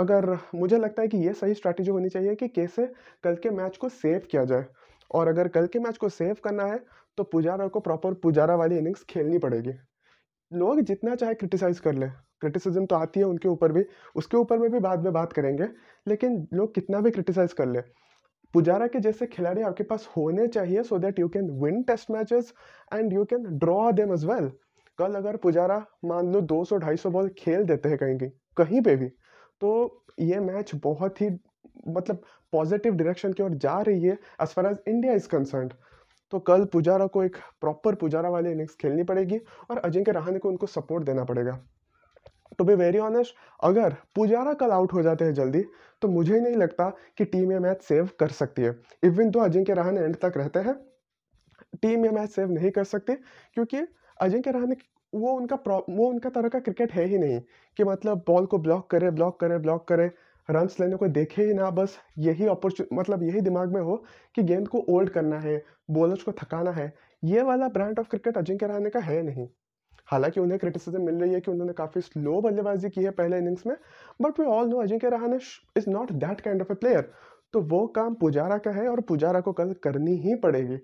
अगर 0.00 0.36
मुझे 0.54 0.78
लगता 0.78 1.02
है 1.02 1.08
कि 1.08 1.18
ये 1.18 1.32
सही 1.32 1.54
स्ट्रैटेजी 1.54 1.90
होनी 1.90 2.08
चाहिए 2.08 2.34
कि 2.34 2.48
कैसे 2.48 2.86
कल 3.24 3.34
के 3.42 3.50
मैच 3.50 3.76
को 3.76 3.88
सेव 3.88 4.26
किया 4.30 4.44
जाए। 4.44 4.66
और 5.10 5.28
अगर 5.28 5.48
कल 5.48 5.66
के 5.66 5.78
मैच 5.78 5.96
को 5.96 6.08
सेव 6.08 6.36
करना 6.44 6.64
है 6.64 6.78
तो 7.18 7.24
पुजारा 7.24 7.66
को 7.68 7.80
प्रॉपर 7.80 8.14
पुजारा 8.22 8.54
वाली 8.56 8.78
इनिंग्स 8.78 9.02
खेलनी 9.10 9.38
पड़ेगी। 9.38 9.72
लोग 10.52 10.80
जितना 10.80 11.14
चाहे 11.14 11.34
क्रिटिसाइज 11.34 11.78
कर 11.80 11.94
ले। 11.94 12.06
क्रिटिसिज्म 12.40 12.86
तो 12.86 12.96
आती 12.96 13.20
है 13.20 13.26
उनके 13.26 13.48
ऊपर 13.48 13.72
भी। 13.72 13.84
उसके 14.16 14.36
ऊपर 14.36 14.58
में 14.58 14.70
भी 14.70 14.80
बाद 14.80 15.04
में 15.04 15.12
बात 15.12 15.32
करेंगे। 15.32 15.68
लेकिन 16.06 16.46
लोग 16.54 16.74
कितना 16.74 17.00
भी 17.00 17.10
क्रिटिसाइज 17.10 17.52
कर 17.52 17.66
ले। 17.66 17.80
पुजारा 18.54 18.86
के 18.86 19.00
जैसे 19.00 19.26
खिलाड़ी 19.26 19.62
आपके 19.62 19.84
पास 19.84 20.08
होने 20.16 20.46
चाहिए 20.48 20.82
so 20.82 20.98
that 20.98 21.18
you 21.18 21.28
can 21.28 21.50
win 21.62 21.82
test 21.82 22.10
matches 22.10 22.52
and 22.94 23.12
you 23.12 23.24
can 23.24 23.44
draw 23.58 23.90
them 23.92 24.12
as 24.14 24.24
well 24.24 24.50
कल 24.98 25.14
अगर 25.14 25.36
पुजारा 25.36 25.84
मान 26.04 26.32
लो 26.32 26.40
200-250 26.52 27.06
बॉल 27.12 27.28
खेल 27.38 27.64
देते 27.64 27.88
हैं 27.88 27.98
कहीं 27.98 28.30
कहीं 28.56 28.80
पे 28.82 28.96
भी 28.96 29.08
तो 29.62 29.70
ये 30.20 30.40
मैच 30.40 30.74
बहुत 30.84 31.20
ही 31.20 31.28
मतलब 31.88 32.22
पॉजिटिव 32.52 32.94
डायरेक्शन 32.94 33.32
की 33.32 33.42
ओर 33.42 33.54
जा 33.58 33.80
रही 33.80 34.02
है 34.02 34.18
as 34.42 34.48
far 34.48 34.66
as 34.66 34.78
India 34.88 35.12
is 35.12 35.28
concern 35.28 35.70
तो 36.32 36.38
कल 36.42 36.64
पुजारा 36.72 37.06
को 37.06 37.22
एक 37.24 37.36
प्रॉपर 37.60 37.94
पुजारा 37.94 38.28
वाली 38.30 38.50
इनिंग्स 38.50 38.74
खेलनी 38.76 39.02
पड़ेगी 39.04 39.38
और 39.70 39.78
अजिंक्य 39.80 40.12
रहाने 40.12 40.38
को 40.38 40.48
उनको 40.48 40.66
सपोर्ट 40.66 41.04
देना 41.04 41.24
पड़ेगा। 41.24 41.58
टू 42.58 42.64
बी 42.64 42.74
वेरी 42.74 42.98
ऑनेस्ट 42.98 43.34
अगर 43.64 43.94
पुजारा 44.14 44.52
कल 44.54 44.70
आउट 44.72 44.92
हो 44.92 45.02
जाते 45.02 45.24
हैं 45.24 45.34
जल्दी 45.34 45.62
तो 46.02 46.08
मुझे 46.08 46.34
ही 46.34 46.40
नहीं 46.40 46.56
लगता 46.56 46.88
कि 47.18 47.24
टीम 47.26 47.52
ये 47.52 47.58
मैच 47.58 47.82
सेव 47.82 48.08
कर 48.20 48.28
सकती 48.30 48.62
है। 48.62 48.74
इवन 49.04 49.30
तो 49.30 49.40
अजिंक्य 49.40 49.74
रहाने 49.74 50.00
एंड 50.00 50.16
तक 50.16 50.32
रहते 50.36 50.60
हैं 50.60 50.74
टीम 51.82 52.04
ये 52.04 52.10
मैच 52.10 52.30
सेव 52.30 52.50
नहीं 52.50 52.70
कर 52.70 52.84
सकती, 52.86 53.14
क्योंकि 53.54 53.80
अजिंक्य 54.20 54.50
रहाने 54.50 54.76
वो 55.12 55.32
उनका 55.32 55.56
वो 55.66 56.06
उनका 56.08 56.30
तरह 56.30 56.48
का 56.48 56.58
क्रिकेट 56.60 56.92
है 56.92 57.04
ही 57.04 57.18
नहीं 57.18 57.40
कि 57.76 57.84
मतलब 57.84 58.22
बॉल 58.26 58.46
को 58.46 58.58
ब्लॉक 58.58 58.90
करे 58.90 59.10
ब्लॉक 59.10 59.38
करे 59.40 59.58
ब्लॉक 59.58 59.86
करे, 59.88 60.06
रन्स 60.48 60.78
लेने 60.80 60.96
को 60.96 61.08
देखे 61.08 61.42
ही 61.42 61.54
ना, 61.54 61.70
बस 61.70 61.98
यही 62.18 62.46
अपॉर्चुनिटी 62.46 62.96
मतलब 62.96 63.22
यही 63.22 63.40
दिमाग 63.40 63.72
में 63.74 63.80
हो 63.80 63.96
कि 64.34 64.42
गेंद 64.42 64.68
को 64.68 64.84
ओल्ड 64.88 65.10
करना 65.10 65.38
है, 65.40 65.62
बॉलर्स 65.90 66.22
को 66.22 66.32
थकाना 66.32 66.70
है, 66.70 66.92
ये 67.22 67.42
वाला 67.42 67.68
brand 67.68 67.98
of 67.98 68.08
cricket 68.08 68.38
Ajinkya 68.38 68.66
Rahane 68.66 68.90
का 68.90 69.00
है 69.00 69.22
नहीं। 69.22 69.48
हालाँकि 70.08 70.40
उन्हें 70.40 70.58
क्रिटिसिज्म 70.60 71.02
मिल 71.02 71.14
रही 71.14 71.32
है 71.32 71.40
कि 71.40 71.50
उन्होंने 71.50 71.72
काफ़ी 71.72 72.00
स्लो 72.00 72.40
बल्लेबाजी 72.40 72.90
की 72.90 73.02
है 73.04 73.10
पहले 73.12 73.38
इनिंग्स 73.38 73.66
में 73.66 73.76
but 74.22 74.40
we 74.40 74.46
all 74.46 74.68
know 74.68 74.82
Ajinkya 74.82 75.08
Rahane 75.10 75.36
is 75.76 75.88
not 75.90 76.12
that 76.14 76.40
kind 76.40 76.62
of 76.62 76.72
a 76.72 76.74
player 76.74 77.10
तो 77.52 77.60
वो 77.64 77.86
काम 77.96 78.14
पुजारा 78.14 78.58
का 78.58 78.70
है 78.72 78.88
और 78.88 79.00
पुजारा 79.00 79.40
को 79.40 79.52
कल 79.52 79.72
करनी 79.82 80.16
ही 80.18 80.34
पड़ेगी। 80.36 80.78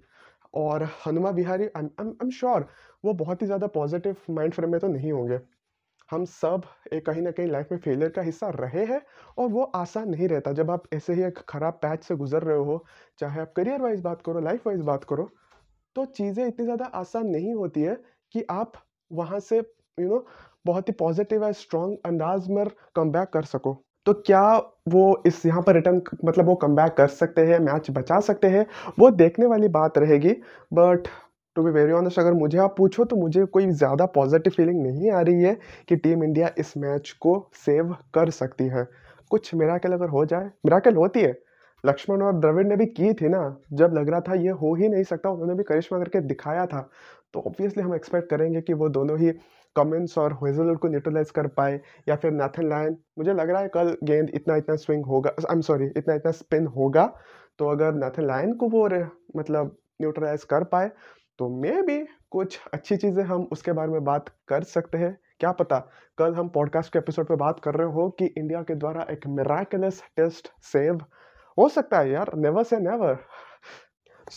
और 0.55 0.83
Hanuma 1.07 1.31
Vihari 1.33 1.69
I 1.77 1.85
am 2.01 2.31
sure 2.31 2.67
वो 3.05 3.13
बहुत 3.15 3.43
ही 3.43 3.47
ज़्यादा 3.47 3.67
पॉजिटिव 3.75 4.17
माइंड 4.31 4.55
फ्रेम 4.55 4.71
में 4.73 4.81
तो 4.81 4.89
नहीं 4.89 5.13
होंगे। 5.13 5.39
हम 6.11 6.25
सब 6.25 6.63
एक 6.93 7.05
कहीं 7.07 7.23
ना 7.23 7.31
कहीं 7.31 7.47
लाइफ 7.49 7.69
में 7.73 7.79
फेलियर 7.81 8.11
का 8.11 8.23
हिस्सा 8.23 8.49
रहे 8.51 8.85
हैं 8.87 9.01
और 9.39 9.49
वो 9.51 9.63
आसान 9.77 10.09
नहीं 10.11 10.29
रहता। 10.29 10.53
जब 10.53 10.71
आप 10.71 10.83
ऐसे 10.95 11.15
ही 11.15 11.23
एक 11.25 11.39
ख़राब 11.49 11.79
पैच 11.83 12.05
से 12.05 12.17
गुजर 12.17 12.43
रहे 12.43 12.59
हो 12.61 12.85
चाहे 13.19 13.41
आप 13.41 13.53
करियर 13.57 13.83
वाइज 13.83 14.01
बात 14.01 14.23
करो 14.23 14.41
लाइफ 14.41 14.67
वाइज 14.67 14.81
बात 14.83 15.05
करो 15.05 15.29
तो 15.97 16.05
चीज़ें 16.07 16.47
इतनी 16.47 16.65
ज़्यादा 16.65 16.85
आसान 16.97 17.27
नहीं 17.29 17.55
होती 17.55 17.83
है 17.83 17.95
कि 18.35 18.45
आप 18.51 18.73
वहाँ 19.11 19.41
से 19.41 19.59
यू 19.59 19.63
you 19.99 20.11
नो 20.11 20.17
know, 20.17 20.29
बहुत 20.67 20.89
ही 20.89 20.93
पॉजिटिव 20.99 21.45
है 21.45 21.53
स्ट्रॉन्ग 21.55 21.99
अंदाज 22.07 22.49
में 22.51 22.65
कम 22.97 23.11
बैक 23.13 23.29
कर 23.29 23.45
सको। 23.45 23.73
तो 24.07 24.13
क्या 24.27 24.43
वो 24.89 25.23
इस 25.27 25.45
यहाँ 25.47 25.63
पर 25.63 25.75
रिटर्न 25.75 26.01
मतलब 26.25 26.47
वो 26.47 26.55
कम 26.55 26.77
कर 26.89 27.09
सकते 27.09 27.43
हैं 27.43 27.59
मैच 27.59 27.91
बचा 27.91 28.21
सकते 28.21 28.47
हैं? 28.47 28.67
वो 28.99 29.11
देखने 29.13 29.47
वाली 29.47 29.69
बात 29.71 29.99
रहेगी 29.99 30.33
but 30.73 31.09
to 31.57 31.63
be 31.63 31.71
very 31.71 31.93
honest 31.93 32.19
अगर 32.19 32.33
मुझे 32.33 32.59
आप 32.59 32.75
पूछो 32.77 33.05
तो 33.05 33.17
मुझे 33.17 33.45
कोई 33.47 33.67
ज़्यादा 33.73 34.07
पॉजिटिव 34.07 34.53
फीलिंग 34.53 34.83
नहीं 34.83 35.11
आ 35.11 35.21
रही 35.21 35.43
है 35.43 35.57
कि 35.89 35.97
टीम 35.97 36.25
इंडिया 36.25 36.51
इस 36.59 36.77
मैच 36.77 37.11
को 37.21 37.35
सेव 37.57 37.95
कर 38.15 38.31
सकती 38.31 38.65
है। 38.67 38.87
कुछ 39.31 39.55
मेराकल 39.55 39.93
अगर 39.93 40.09
हो 40.09 40.25
जाए 40.25 40.45
मेराकल 40.67 40.95
होती 40.95 41.21
है। 41.21 41.37
लक्ष्मण 41.85 42.23
और 42.23 42.33
द्रविड़ 42.33 42.67
ने 42.67 42.77
भी 42.77 42.87
की 42.87 43.13
थी 43.13 43.29
ना, 43.29 43.57
जब 43.73 43.95
लग 43.95 44.09
रहा 44.11 44.21
था 44.21 44.35
ये 44.35 44.51
हो 44.51 44.75
ही 44.75 44.89
नहीं 44.89 45.05
सकता, 45.05 45.31
उन्होंने 45.31 45.55
भी 45.55 45.63
करिश्मा 45.63 45.99
करके 45.99 46.21
दिखाया 46.23 46.67
था। 46.67 46.89
तो 47.35 47.41
ऑब्वियसली 47.41 47.83
हम 47.83 47.95
एक्सपेक्ट 47.95 48.29
करेंगे 48.31 48.61
कि 48.61 48.73
वो 48.73 48.89
दोनों 48.89 49.19
ही 49.19 49.33
कमेंट्स 49.77 50.19
और 50.19 50.33
हेजलवुड 50.33 50.79
को 50.79 50.89
न्यूट्रलाइज 50.89 51.31
कर 51.31 51.47
पाए 51.47 51.81
या 52.09 52.17
फिर 52.17 52.31
नाथन 52.31 52.69
लायन 52.69 52.97
मुझे 53.19 53.35
लग 53.35 53.51
रहा 53.51 53.63
है 53.63 53.69
कल 53.69 53.97
गेंद 54.05 54.31
इतना 54.31 54.57
इतना 54.57 54.77
स्विंग 54.77 55.07
होगा 55.07 55.31
आई 55.31 55.55
एम 55.55 55.61
सॉरी 55.61 55.87
इतना 55.87 56.15
इतना 56.15 56.33
स्पिन 56.33 56.67
होगा 56.67 57.15
तो 57.59 57.69
अगर 57.69 57.93
नाथन 57.95 58.27
लायन 58.27 58.55
को 58.55 58.69
वो 58.69 58.89
मतलब 59.37 59.77
न्यूट्रलाइज 60.03 60.45
कर 60.45 60.65
पाए 60.65 60.91
तो 61.39 61.49
मे 61.49 61.83
भी 61.83 62.07
कुछ 62.31 62.61
अच्छी 62.75 62.97
चीज़ें 62.97 63.25
हम 63.25 63.49
उसके 63.53 63.73
बारे 63.73 63.93
में 63.93 64.05
बात 64.05 64.29
कर 64.49 64.63
सकते 64.63 64.99
हैं। 64.99 65.19
क्या 65.41 65.53
पता, 65.53 65.89
कल 66.19 66.35
हम 66.35 66.49
पॉडकास्ट 66.49 66.93
के 66.93 66.99
एपिसोड 66.99 67.27
पे 67.27 67.37
बात 67.37 67.61
कर 67.61 67.75
रहे 67.75 67.87
हो 67.87 68.11
कि 68.11 68.25
इंडिया 68.25 68.63
के 68.63 68.75
द्वारा 68.75 69.07
एक 69.11 69.27
मेराकुलस 69.27 70.03
टेस्ट 70.17 70.53
सेव 70.63 70.95
हो 71.59 71.69
सकता 71.69 71.99
है 71.99 72.11
यार 72.11 72.31
नेवर 72.35 72.63
से 72.63 72.79
नेवर 72.79 73.19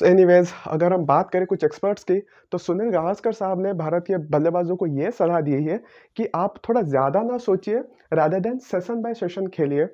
एनीवेज 0.02 0.52
अगर 0.68 0.94
हम 0.94 1.06
बात 1.06 1.30
करें 1.32 1.46
कुछ 1.46 1.64
एक्सपर्ट्स 1.64 2.04
की 2.04 2.20
तो 2.52 2.58
सुनील 2.58 2.90
गावस्कर 2.92 3.34
साहब 3.34 3.62
ने 3.62 3.74
भारत 3.74 4.04
के 4.08 4.18
बल्लेबाजों 4.30 4.76
को 4.76 4.88
ये 4.88 5.12
सलाह 5.12 5.42
दी 5.42 5.52
है 5.64 5.78
कि 6.18 6.28
आप 6.36 6.56
थोड़ा 6.68 6.82
ज़्यादा 6.84 7.22
ना 7.24 7.38
सोचिए 7.40 7.80
rather 8.14 8.40
than 8.40 8.58
session 8.62 9.02
by 9.02 9.14
session 9.14 9.48
खेलिए। 9.48 9.86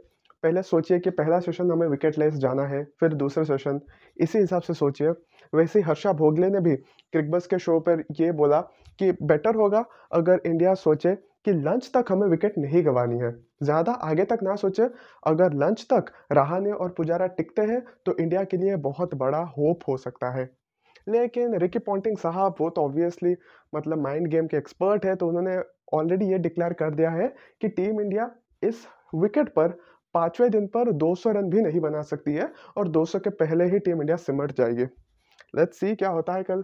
पहले 0.44 0.62
सोचिए 0.64 1.00
कि 1.00 1.10
पहला 1.12 1.40
सेशन 1.40 1.72
हमें 1.72 1.88
विकेट 1.88 2.18
लेस 2.20 2.34
जाना 2.36 2.64
है, 2.64 2.84
फिर 3.00 3.14
दूसरा 3.14 3.44
सेशन 3.44 3.80
इसी 4.18 4.40
हिसाब 4.40 4.62
से 4.62 4.74
सोचिए। 4.74 5.10
वैसे 5.54 5.82
हर्षा 5.82 6.14
भोगले 6.14 6.50
ने 6.50 6.60
भी 6.60 6.76
क्रिकबस 6.76 7.48
के 7.48 7.60
शो 7.60 7.80
पर 7.80 8.04
ये 8.20 8.32
बोला 8.34 8.62
कि 9.00 9.12
बेटर 9.24 9.56
होगा 9.56 9.86
अगर 10.12 10.42
इंडिया 10.46 10.74
सोचे 10.76 11.16
कि 11.16 11.52
लंच 11.54 11.92
तक 11.96 12.12
हमें 12.12 12.28
विकेट 12.28 12.58
नहीं 12.58 12.86
गंवानी 12.86 13.20
है। 13.20 13.32
ज़्यादा 13.62 13.92
आगे 14.04 14.24
तक 14.26 14.40
ना 14.44 14.56
सोचे। 14.58 14.84
अगर 15.28 15.54
लंच 15.56 15.86
तक 15.90 16.12
रहाने 16.32 16.72
और 16.74 16.90
पुजारा 16.92 17.28
टिकते 17.30 17.62
हैं 17.64 17.82
तो 18.06 18.16
इंडिया 18.18 18.44
के 18.46 18.58
लिए 18.58 18.76
बहुत 18.82 19.16
बड़ा 19.18 19.40
होप 19.58 19.84
हो 19.88 19.98
सकता 20.00 20.30
है। 20.32 20.50
लेकिन 21.08 21.56
रिकी 21.60 21.80
पॉन्टिंग 21.82 22.18
साहब, 22.18 22.56
वो 22.60 22.70
तो 22.70 22.84
ऑब्वियसली 22.84 23.36
मतलब 23.74 24.02
माइंड 24.02 24.28
गेम 24.28 24.48
के 24.48 24.58
एक्सपर्ट 24.58 25.06
है 25.06 25.16
तो 25.16 25.28
उन्होंने 25.28 25.58
ऑलरेडी 25.94 26.26
ये 26.26 26.38
डिक्लेयर 26.40 26.74
कर 26.74 26.94
दिया 26.96 27.10
है 27.12 27.28
कि 27.62 27.70
टीम 27.70 28.02
इंडिया 28.02 28.30
इस 28.64 28.86
विकेट 29.16 29.50
पर 29.50 29.78
पाँचवें 30.16 30.50
दिन 30.52 30.68
पर 30.68 30.92
200 30.94 31.32
रन 31.32 31.50
भी 31.50 31.62
नहीं 31.62 31.80
बना 31.82 32.02
सकती 32.04 32.34
है 32.34 32.52
और 32.78 32.88
200 32.90 33.20
के 33.20 33.30
पहले 33.38 33.66
ही 33.66 33.80
टीम 33.80 34.02
इंडिया 34.02 34.18
सिमट 34.20 34.52
जाएगी। 34.52 34.84
लेट्स 35.56 35.80
सी 35.80 35.96
क्या 35.96 36.10
होता 36.10 36.34
है 36.34 36.44
कल। 36.44 36.64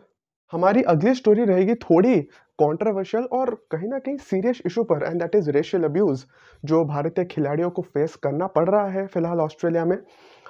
हमारी 0.53 0.81
अगली 0.87 1.13
स्टोरी 1.13 1.45
रहेगी 1.45 1.73
थोड़ी 1.75 2.19
कंट्रोवर्शियल 2.59 3.23
और 3.33 3.53
कहीं 3.71 3.87
ना 3.89 3.97
कहीं 3.99 4.17
सीरियस 4.17 4.61
इशू 4.65 4.83
पर 4.83 5.03
and 5.03 5.19
that 5.21 5.35
is 5.35 5.49
racial 5.51 5.83
abuse 5.83 6.25
जो 6.63 6.83
भारतीय 6.85 7.25
खिलाड़ियों 7.25 7.69
को 7.69 7.81
फेस 7.83 8.15
करना 8.23 8.47
पड़ 8.47 8.67
रहा 8.69 8.87
है 8.87 9.05
फ़िलहाल 9.07 9.39
ऑस्ट्रेलिया 9.39 9.83
में। 9.85 9.97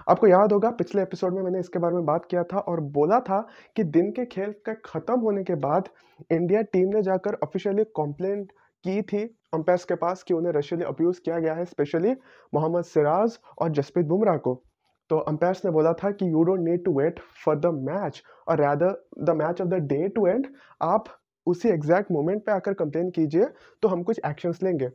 आपको 0.09 0.27
याद 0.27 0.53
होगा, 0.53 0.69
पिछले 0.71 1.01
एपिसोड 1.01 1.33
में 1.35 1.41
मैंने 1.43 1.59
इसके 1.59 1.79
बारे 1.79 1.95
में 1.95 2.05
बात 2.05 2.25
किया 2.25 2.43
था 2.43 2.59
और 2.59 2.79
बोला 2.91 3.19
था 3.19 3.39
कि 3.75 3.83
दिन 3.83 4.11
के 4.11 4.25
खेल 4.25 4.53
का 4.65 4.73
ख़त्म 4.85 5.19
होने 5.19 5.43
के 5.43 5.55
बाद 5.57 5.89
इंडिया 6.31 6.61
टीम 6.73 6.95
ने 6.95 7.01
जाकर 7.01 7.37
ऑफिशियली 7.43 7.83
कंप्लेंट 7.97 8.51
की 8.85 9.01
थी 9.01 9.23
अंपायर्स 9.53 9.85
के 9.85 9.95
पास 9.95 10.23
कि 10.23 10.33
उन्हें 10.33 10.53
रशियली 10.53 10.85
अब्यूज़ 10.85 11.19
किया 11.25 11.39
गया 11.39 11.53
है 11.53 11.65
स्पेशली 11.65 12.15
मोहम्मद 12.53 12.83
सिराज 12.85 13.37
और 13.61 13.69
जसप्रीत 13.71 14.05
बुमराह 14.05 14.37
को। 14.37 14.61
तो 15.09 15.17
अंपायर्स 15.29 15.65
ने 15.65 15.71
बोला 15.71 15.93
था 15.93 16.11
कि 16.11 16.31
you 16.31 16.43
don't 16.43 16.59
need 16.59 16.83
to 16.85 16.97
wait 16.99 17.19
for 17.45 17.55
the 17.55 17.73
match 17.83 18.21
और 18.47 18.61
rather 18.61 18.95
the 19.23 19.35
match 19.37 19.61
of 19.61 19.69
the 19.69 19.81
day 19.87 20.07
to 20.09 20.27
end 20.27 20.47
आप 20.81 21.05
उसी 21.47 21.69
एग्जैक्ट 21.69 22.11
मोमेंट 22.11 22.45
पे 22.45 22.51
आकर 22.51 22.73
कंप्लेन 22.73 23.09
कीजिए 23.09 23.45
तो 23.83 23.87
हम 23.87 24.03
कुछ 24.03 24.19
एक्शंस 24.25 24.63
लेंगे। 24.63 24.87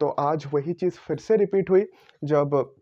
तो 0.00 0.08
आज 0.20 0.46
वही 0.52 0.72
चीज़ 0.72 0.98
फिर 0.98 1.16
से 1.16 1.36
रिपीट 1.36 1.70
हुई, 1.70 1.84
जब 2.24 2.74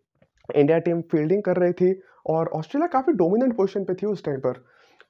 इंडिया 0.48 0.78
टीम 0.78 1.00
फील्डिंग 1.02 1.42
कर 1.42 1.56
रही 1.56 1.72
थी, 1.72 2.00
और 2.26 2.48
ऑस्ट्रेलिया 2.48 2.86
काफ़ी 2.88 3.12
डोमिनेंट 3.14 3.56
पोजिशन 3.56 3.84
पे 3.84 3.94
थी 3.94 4.06
उस 4.06 4.24
टाइम 4.24 4.40
पर। 4.40 4.64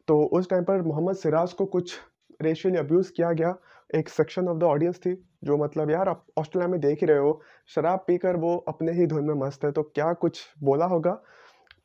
तो 0.09 0.21
उस 0.39 0.49
टाइम 0.51 0.65
पर 0.65 0.83
मोहम्मद 0.83 1.17
सिराज 1.17 1.53
को 1.53 1.65
कुछ 1.67 1.99
रेशियली 2.43 2.79
अब्यूज़ 2.79 3.13
किया 3.13 3.33
गया। 3.33 3.55
एक 3.91 4.09
सेक्शन 4.09 4.49
ऑफ़ 4.49 4.59
द 4.59 4.63
ऑडियंस 4.65 4.99
थी, 4.99 5.15
जो 5.45 5.57
मतलब 5.57 5.91
यार, 5.91 6.09
आप 6.09 6.25
ऑस्ट्रेलिया 6.39 6.69
में 6.69 6.81
देख 6.81 7.01
ही 7.01 7.07
रहे 7.07 7.19
हो, 7.19 7.41
शराब 7.69 8.05
पीकर 8.07 8.37
वो 8.37 8.57
अपने 8.69 8.93
ही 8.93 9.07
धुन 9.07 9.25
में 9.25 9.35
मस्त 9.47 9.65
है 9.65 9.73
तो 9.73 9.83
क्या 9.85 10.13
कुछ 10.15 10.41
बोला 10.63 10.87
होगा? 10.87 11.21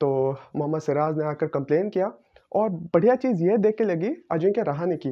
तो 0.04 0.10
मोहम्मद 0.56 0.82
सिराज 0.82 1.18
ने 1.18 1.26
आकर 1.26 1.48
कंप्लेन 1.48 1.90
किया 1.90 2.12
और 2.52 2.70
बढ़िया 2.94 3.16
चीज़ 3.16 3.44
यह 3.44 3.58
देख 3.58 3.76
के 3.78 3.84
लगी 3.84 4.10
अजिंक्य 4.32 4.64
रहाने 4.64 4.96
की। 4.98 5.10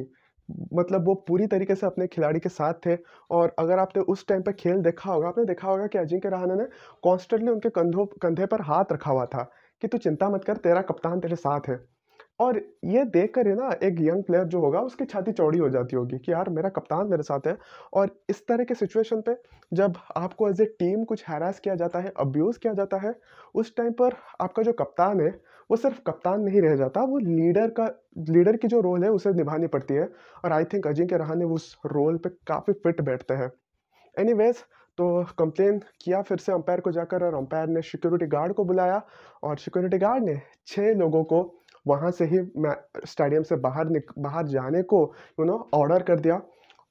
मतलब 0.74 1.06
वो 1.06 1.14
पूरी 1.28 1.46
तरीके 1.46 1.74
से 1.74 1.86
अपने 1.86 2.06
खिलाड़ी 2.06 2.40
के 2.40 2.48
साथ 2.48 2.74
थे 2.86 2.96
और 3.30 3.54
अगर 3.58 3.78
आपने 3.78 4.02
उस 4.02 4.26
टाइम 4.26 4.42
पर 4.42 4.52
खेल 4.52 4.82
देखा 4.82 5.12
होगा, 5.12 5.28
आपने 5.28 5.44
देखा 5.44 5.68
होगा 5.68 5.86
कि 5.86 5.98
अजिंक्य 5.98 6.28
रहाने 6.28 6.54
ने 6.54 6.64
कॉन्स्टेंटली 7.02 7.50
उनके 7.50 7.68
कंधों, 7.70 8.06
कंधे 8.22 8.46
पर 8.46 8.62
हाथ 8.62 8.92
रखा 8.92 9.10
हुआ 9.10 9.24
था 9.26 9.42
कि 9.82 9.88
तू 9.88 9.98
चिंता 9.98 10.28
मत 10.28 10.44
कर, 10.44 10.56
तेरा 10.56 10.82
कप्तान 10.82 11.20
तेरे 11.20 11.36
साथ 11.36 11.68
है। 11.68 11.76
और 12.40 12.60
ये 12.84 13.04
देख 13.04 13.34
कर 13.34 13.48
ही 13.48 13.54
ना 13.54 13.70
एक 13.82 14.00
यंग 14.00 14.22
प्लेयर 14.24 14.44
जो 14.44 14.60
होगा, 14.60 14.80
उसकी 14.80 15.04
छाती 15.04 15.32
चौड़ी 15.32 15.58
हो 15.58 15.68
जाती 15.68 15.96
होगी 15.96 16.18
कि 16.18 16.32
यार 16.32 16.48
मेरा 16.48 16.68
कप्तान 16.68 17.06
मेरे 17.06 17.22
साथ 17.22 17.46
है। 17.46 17.56
और 17.94 18.24
इस 18.30 18.46
तरह 18.46 18.64
के 18.64 18.74
सिचुएशन 18.74 19.20
पे 19.20 19.36
जब 19.72 19.96
आपको 20.16 20.48
एज 20.48 20.60
ए 20.60 20.64
टीम 20.64 21.04
कुछ 21.04 21.24
हैरास 21.28 21.60
किया 21.60 21.74
जाता 21.74 21.98
है 21.98 22.12
अब्यूज़ 22.20 22.58
किया 22.58 22.72
जाता 22.72 22.96
है, 22.96 23.14
उस 23.54 23.76
टाइम 23.76 23.92
पर 23.92 24.14
आपका 24.40 24.62
जो 24.62 24.72
कप्तान 24.72 25.20
है, 25.20 25.40
वो 25.70 25.76
सिर्फ़ 25.76 26.00
कप्तान 26.06 26.40
नहीं 26.40 26.60
रह 26.60 26.76
जाता, 26.76 27.02
वो 27.02 27.18
लीडर 27.18 27.70
का 27.70 27.86
लीडर 28.18 28.56
की 28.56 28.68
जो 28.68 28.80
रोल 28.80 29.04
है, 29.04 29.10
उसे 29.10 29.32
निभानी 29.32 29.66
पड़ती 29.66 29.94
है। 29.94 30.08
और 30.44 30.52
आई 30.52 30.64
थिंक 30.64 30.86
अजिंक्य 30.86 31.16
रहाने 31.16 31.44
उस 31.44 31.76
रोल 31.86 32.16
पर 32.16 32.28
काफ़ी 32.28 32.72
फिट 32.72 33.00
बैठते 33.00 33.34
हैं। 33.34 33.50
एनी 34.18 34.52
तो 34.98 35.24
कंप्लेन 35.38 35.80
किया 36.00 36.22
फिर 36.22 36.38
से 36.38 36.52
अंपायर 36.52 36.80
को 36.80 36.92
जाकर 36.92 37.22
और 37.24 37.34
अंपायर 37.34 37.68
ने 37.68 37.82
सिक्योरिटी 37.82 38.26
गार्ड 38.26 38.52
को 38.52 38.64
बुलाया 38.64 39.02
और 39.42 39.58
सिक्योरिटी 39.58 39.98
गार्ड 39.98 40.24
ने 40.24 40.40
छः 40.66 40.94
लोगों 40.94 41.24
को 41.24 41.42
वहाँ 41.86 42.10
से 42.10 42.24
ही 42.24 42.40
मैं 42.56 42.74
स्टेडियम 43.06 43.42
से 43.42 43.56
बाहर 43.58 43.88
निक, 43.88 44.10
बाहर 44.18 44.46
जाने 44.46 44.82
को 44.82 45.02
यू 45.40 45.46
नो 45.46 45.68
ऑर्डर 45.74 46.02
कर 46.02 46.20
दिया। 46.20 46.40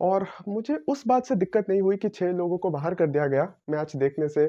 और 0.02 0.26
मुझे 0.48 0.76
उस 0.90 1.04
बात 1.08 1.26
से 1.26 1.36
दिक्कत 1.36 1.66
नहीं 1.70 1.82
हुई 1.82 1.98
कि 1.98 2.10
छः 2.10 2.32
लोगों 2.34 2.58
को 2.58 2.70
बाहर 2.70 2.94
कर 2.94 3.08
दिया 3.08 3.28
गया 3.28 3.44
मैच 3.70 3.96
देखने 3.96 4.28
से। 4.28 4.46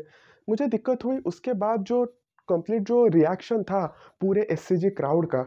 मुझे 0.49 0.67
दिक्कत 0.67 1.05
हुई 1.05 1.19
उसके 1.27 1.53
बाद 1.55 1.83
जो 1.85 2.05
कंप्लीट 2.49 2.83
जो 2.83 3.07
रिएक्शन 3.09 3.63
था 3.63 3.85
पूरे 4.21 4.47
एससीजी 4.51 4.91
क्राउड 4.91 5.27
का। 5.27 5.43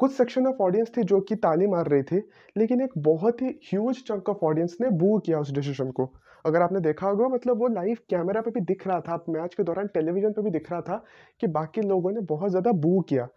कुछ 0.00 0.12
सेक्शन 0.12 0.46
ऑफ़ 0.46 0.62
ऑडियंस 0.62 0.90
थी 0.96 1.02
जो 1.02 1.20
कि 1.20 1.36
ताली 1.36 1.66
मार 1.66 1.88
रही 1.88 2.02
थी, 2.02 2.16
लेकिन 2.56 2.80
एक 2.80 2.92
बहुत 2.98 3.42
ही 3.42 3.48
ह्यूज 3.64 4.02
चंक 4.02 4.28
ऑफ़ 4.28 4.44
ऑडियंस 4.44 4.76
ने 4.80 4.90
बू 4.92 5.18
किया 5.18 5.40
उस 5.40 5.52
डिसीज़न 5.52 5.90
को। 5.90 6.10
अगर 6.44 6.62
आपने 6.62 6.80
देखा 6.80 7.06
होगा 7.06 7.28
मतलब 7.28 7.58
वो 7.58 7.68
लाइव 7.68 7.98
कैमरा 8.10 8.40
पे 8.40 8.50
भी 8.50 8.60
दिख 8.62 8.86
रहा 8.86 9.00
था, 9.00 9.24
मैच 9.28 9.54
के 9.54 9.62
दौरान 9.62 9.86
टेलीविज़न 9.86 10.32
पे 10.32 10.42
भी 10.42 10.50
दिख 10.50 10.70
रहा 10.72 10.80
था 10.80 11.02
कि 11.40 11.46
बाकी 11.48 11.80
लोगों 11.82 12.12
ने 12.12 12.20
बहुत 12.26 12.50
ज़्यादा 12.50 12.72
बू 12.72 13.00
किया। 13.00 13.28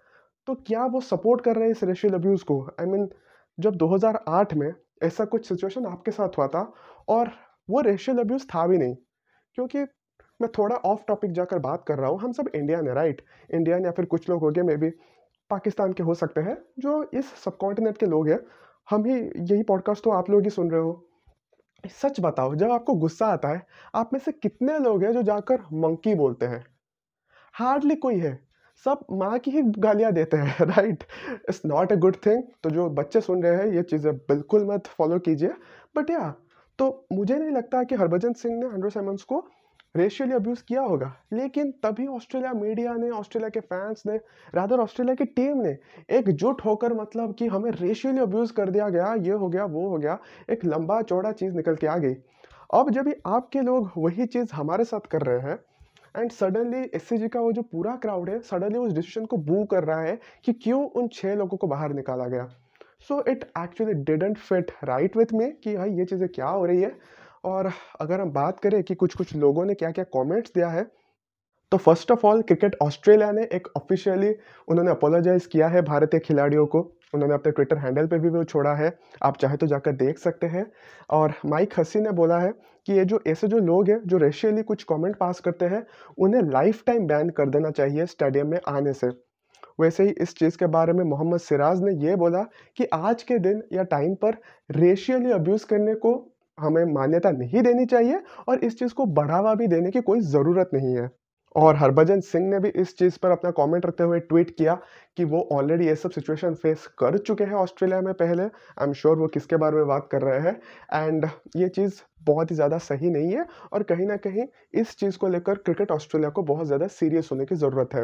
तो 0.48 0.56
क्या 0.56 0.86
वो 0.86 1.01
सपोर्ट 1.01 1.42
कर 1.42 1.56
रहे 1.56 1.63
हैं 1.63 1.72
इस 1.72 1.84
रेशियल 1.84 2.13
अब्यूज़ 2.13 2.44
को? 2.44 2.68
आई 2.80 2.86
I 2.86 2.89
मीन 2.89 3.06
mean, 3.06 3.16
जब 3.60 3.75
2008 3.75 4.54
में 4.54 4.74
ऐसा 5.04 5.25
कुछ 5.25 5.48
सिचुएशन 5.50 5.86
आपके 5.86 6.12
साथ 6.12 6.30
हुआ 6.38 6.48
था 6.48 6.74
और 7.08 7.32
वो 7.70 7.82
रेशियल 7.82 8.18
अब्यूज़ 8.18 8.46
था 8.46 8.68
भी 8.68 8.77
नहीं 8.77 8.96
क्योंकि 9.56 9.80
मैं 10.42 10.48
थोड़ा 10.58 10.75
ऑफ़ 10.75 11.04
टॉपिक 11.08 11.32
जाकर 11.32 11.60
बात 11.60 11.84
कर 11.88 11.98
रहा 11.98 12.10
हूँ। 12.10 12.20
हम 12.20 12.32
सब 12.32 12.50
इंडियन 12.56 12.88
है 12.88 12.94
राइट 12.94 13.22
इंडियन 13.54 13.86
या 13.86 13.92
फिर 13.92 14.06
कुछ 14.06 14.30
लोग 14.30 14.42
हो 14.42 14.51
गए 14.51 14.62
मे 14.62 14.77
बी 14.77 14.89
पाकिस्तान 15.50 15.94
के 15.94 16.04
हो 16.04 16.13
सकते 16.13 16.42
हैं 16.42 16.58
जो 16.80 17.04
इस 17.13 17.34
सब 17.36 17.58
कॉन्टिनेंट 17.58 17.98
के 17.98 18.06
लोग 18.06 18.30
हैं। 18.30 18.39
हम 18.89 19.06
ही 19.06 19.13
यही 19.54 19.63
पॉडकास्ट 19.63 20.04
तो 20.04 20.12
आप 20.12 20.30
लोग 20.30 20.44
ही 20.44 20.50
सुन 20.50 20.72
रहे 20.72 20.82
हो। 20.82 21.10
सच 22.04 22.20
बताओ 22.20 22.56
जब 22.56 22.72
आपको 22.72 22.94
गुस्सा 22.94 23.27
आता 23.27 23.50
है 23.50 23.66
आप 23.96 24.13
में 24.13 24.20
से 24.20 24.32
कितने 24.32 24.80
लोग 24.80 25.04
हैं 25.04 25.12
जो 25.13 25.22
जाकर 25.24 25.62
मंकी 25.74 26.16
बोलते 26.16 26.46
हैं? 26.46 26.66
हार्डली 27.54 27.96
कोई 27.96 28.20
है। 28.20 28.47
सब 28.86 29.00
माँ 29.12 29.38
की 29.39 29.51
ही 29.51 29.62
गालियाँ 29.79 30.12
देते 30.13 30.38
हैं 30.38 30.65
right 30.67 31.03
it's 31.50 31.62
not 31.65 31.91
a 31.91 31.96
good 31.96 32.15
thing 32.25 32.43
तो 32.63 32.69
जो 32.69 32.89
बच्चे 32.89 33.22
सुन 33.22 33.43
रहे 33.43 33.55
हैं, 33.57 33.67
ये 33.67 33.84
चीज़ें 33.84 34.13
बिल्कुल 34.13 34.65
मत 34.65 34.88
फॉलो 34.88 35.19
कीजिए। 35.19 35.53
बट 35.98 36.10
या 36.10 36.34
तो 36.79 37.07
मुझे 37.13 37.36
नहीं 37.36 37.51
लगता 37.51 37.84
कि 37.84 37.96
हरभजन 37.96 38.34
सिंह 38.34 38.60
ने 38.60 38.65
एंड्रो 38.65 38.89
सैमंस 38.89 39.24
को 39.24 39.46
रेशियली 39.96 40.34
अब्यूज़ 40.34 40.63
किया 40.67 40.81
होगा। 40.81 41.12
लेकिन 41.34 41.72
तभी 41.84 42.05
ऑस्ट्रेलिया 42.07 42.51
मीडिया 42.53 42.93
ने 42.93 43.10
ऑस्ट्रेलिया 43.10 43.50
के 43.50 43.60
फैंस 43.60 44.03
ने 44.07 44.17
रादर 44.55 44.79
ऑस्ट्रेलिया 44.79 45.15
की 45.15 45.25
टीम 45.25 45.62
ने 45.62 45.77
एकजुट 46.17 46.62
होकर 46.65 46.93
मतलब 46.93 47.34
कि 47.36 47.48
हमें 47.48 47.69
रेशियली 47.72 48.19
अब्यूज़ 48.19 48.53
कर 48.53 48.69
दिया 48.69 48.89
गया, 48.89 49.13
ये 49.13 49.31
हो 49.31 49.50
गया, 49.50 49.65
वो 49.65 49.88
हो 49.89 49.98
गया, 49.98 50.17
एक 50.50 50.65
लंबा 50.65 51.01
चौड़ा 51.01 51.31
चीज़ 51.31 51.55
निकल 51.55 51.75
के 51.75 51.88
आ 51.88 51.98
गई। 51.98 52.13
अब 52.74 52.89
जब 52.91 53.13
आपके 53.25 53.62
लोग 53.62 53.91
वही 53.98 54.25
चीज़ 54.25 54.53
हमारे 54.53 54.84
साथ 54.84 55.07
कर 55.12 55.22
रहे 55.22 55.39
हैं 55.39 55.57
एंड 56.17 56.31
सडनली 56.31 56.81
एस 56.93 57.09
का 57.33 57.39
वो 57.39 57.51
जो 57.51 57.62
पूरा 57.62 57.95
क्राउड 57.95 58.29
है 58.29 58.39
सडनली 58.41 58.77
उस 58.77 58.93
डिसीज़न 58.93 59.25
को 59.25 59.38
बू 59.38 59.63
कर 59.65 59.83
रहा 59.83 60.01
है 60.01 60.19
कि 60.45 60.53
क्यों 60.53 60.83
उन 60.91 61.07
छः 61.07 61.36
लोगों 61.36 61.57
को 61.57 61.67
बाहर 61.67 61.93
निकाला 61.93 62.27
गया 62.27 62.47
so 63.07 63.24
it 63.29 63.43
actually 63.59 63.93
didn't 64.03 64.38
fit 64.38 64.71
right 64.83 65.17
with 65.17 65.33
me 65.33 65.50
कि 65.63 65.75
भाई 65.77 65.91
ये 65.91 66.05
चीज़ें 66.05 66.27
क्या 66.29 66.47
हो 66.47 66.65
रही 66.65 66.81
है 66.81 66.91
और 67.45 67.71
अगर 68.01 68.21
हम 68.21 68.31
बात 68.31 68.59
करें 68.59 68.83
कि 68.83 68.95
कुछ-कुछ 68.95 69.36
लोगों 69.36 69.65
ने 69.65 69.74
क्या-क्या 69.74 70.03
कमेंट्स 70.15 70.51
दिया 70.55 70.69
है, 70.69 70.83
तो 71.71 71.77
first 71.77 72.12
of 72.12 72.25
all 72.27 72.41
cricket 72.41 72.75
Australia 72.81 73.31
ने 73.31 73.43
एक 73.53 73.67
ऑफ़िशियली 73.77 74.33
उन्होंने 74.67 74.91
अपोलोजाइज़ 74.91 75.47
किया 75.47 75.67
है 75.67 75.81
भारतीय 75.83 76.19
खिलाड़ियों 76.19 76.65
को। 76.67 76.81
उन्होंने 77.14 77.34
अपने 77.34 77.52
ट्विटर 77.52 77.78
हैंडल 77.78 78.08
पे 78.08 78.20
भी 78.20 78.30
वो 78.30 78.44
छोड़ा 78.44 78.74
है, 78.76 78.92
आप 79.24 79.38
चाहे 79.38 79.58
तो 79.58 79.68
जाकर 79.68 79.92
देख 79.96 80.18
सकते 80.20 80.48
हैं। 80.48 80.66
और 81.10 81.34
माइक 81.46 81.74
हसी 81.80 82.00
ने 82.00 82.12
बोला 82.12 82.40
है 82.40 82.52
कि 82.88 82.94
ये 82.94 83.06
जो 83.06 83.20
ऐसे 83.28 83.48
जो 83.48 83.60
लोग 83.60 83.90
हैं, 83.90 84.00
जो 84.06 84.18
रेशियली 84.18 84.64
कुछ 84.64 84.84
कमेंट 84.84 85.16
पास 85.16 85.40
करते 85.40 85.66
हैं, 85.66 85.86
उन्हें 86.18 86.42
लाइफ़ 86.44 86.84
टाइम 86.88 87.08
बैन 87.08 87.30
कर 87.30 87.50
देना 87.50 87.72
चाहिए 87.72 88.06
स्टेडियम 88.06 88.48
में 88.48 88.60
आने 88.68 88.94
से। 88.94 89.08
वैसे 89.82 90.04
ही 90.04 90.10
इस 90.22 90.36
चीज़ 90.36 90.58
के 90.58 90.68
बारे 90.68 90.94
में 90.94 91.04
मोहम्मद 91.06 91.40
सिराज 91.40 91.82
ने 91.82 91.92
ये 92.06 92.16
बोला 92.16 92.44
कि 92.78 92.86
आज 92.94 93.24
के 93.24 93.38
दिन 93.40 93.62
या 93.74 93.84
टाइम 93.86 94.16
पर 94.16 94.38
रेशियली 94.70 95.32
अब्यूज़ 95.32 95.66
करने 95.66 95.96
को 95.96 96.14
हमें 96.58 96.84
मान्यता 96.94 97.32
नहीं 97.32 97.62
देनी 97.64 97.86
चाहिए 97.86 98.22
और 98.50 98.60
इस 98.60 98.80
चीज़ 98.80 98.94
को 98.94 99.06
बढ़ावा 99.14 99.54
भी 99.56 99.68
देने 99.68 99.92
की 99.92 100.02
कोई 100.02 100.20
ज़रूरत 100.28 100.70
नहीं 100.74 100.96
है। 100.96 101.10
और 101.56 101.75
हरभजन 101.75 102.20
सिंह 102.22 102.48
ने 102.50 102.60
भी 102.60 102.70
इस 102.72 102.96
चीज़ 102.98 103.18
पर 103.22 103.32
अपना 103.32 103.51
कमेंट 103.58 103.86
रखते 103.86 104.04
हुए 104.04 104.20
ट्वीट 104.22 104.50
किया 104.58 104.74
कि 105.18 105.24
वो 105.25 105.39
ऑलरेडी 105.51 105.86
ये 105.86 105.96
सब 105.96 106.12
सिचुएशन 106.12 106.54
फेस 106.56 106.86
कर 107.00 107.18
चुके 107.20 107.44
हैं 107.44 107.54
ऑस्ट्रेलिया 107.56 108.01
में 108.01 108.13
पहले। 108.16 108.44
आई 108.44 108.86
एम 108.86 108.94
श्योर 108.94 109.18
वो 109.18 109.27
किसके 109.27 109.56
बारे 109.58 109.77
में 109.77 109.88
बात 109.88 110.08
कर 110.12 110.22
रहे 110.22 110.39
हैं 110.39 111.06
एंड 111.06 111.27
ये 111.56 111.70
चीज़ 111.70 112.01
बहुत 112.25 112.51
ही 112.51 112.56
ज़्यादा 112.56 112.77
सही 112.80 113.10
नहीं 113.10 113.32
है 113.32 113.46
और 113.74 113.84
कहीं 113.84 114.08
ना 114.08 114.18
कहीं 114.18 114.46
इस 114.74 114.96
चीज़ 115.00 115.18
को 115.18 115.27
लेकर 115.27 115.58
क्रिकेट 115.60 115.92
ऑस्ट्रेलिया 115.92 116.30
को 116.30 116.44
बहुत 116.46 116.68
ज़्यादा 116.68 116.88
सीरियस 116.89 117.30
होने 117.32 117.46
की 117.46 117.56
ज़रूरत 117.56 117.94
है। 117.94 118.04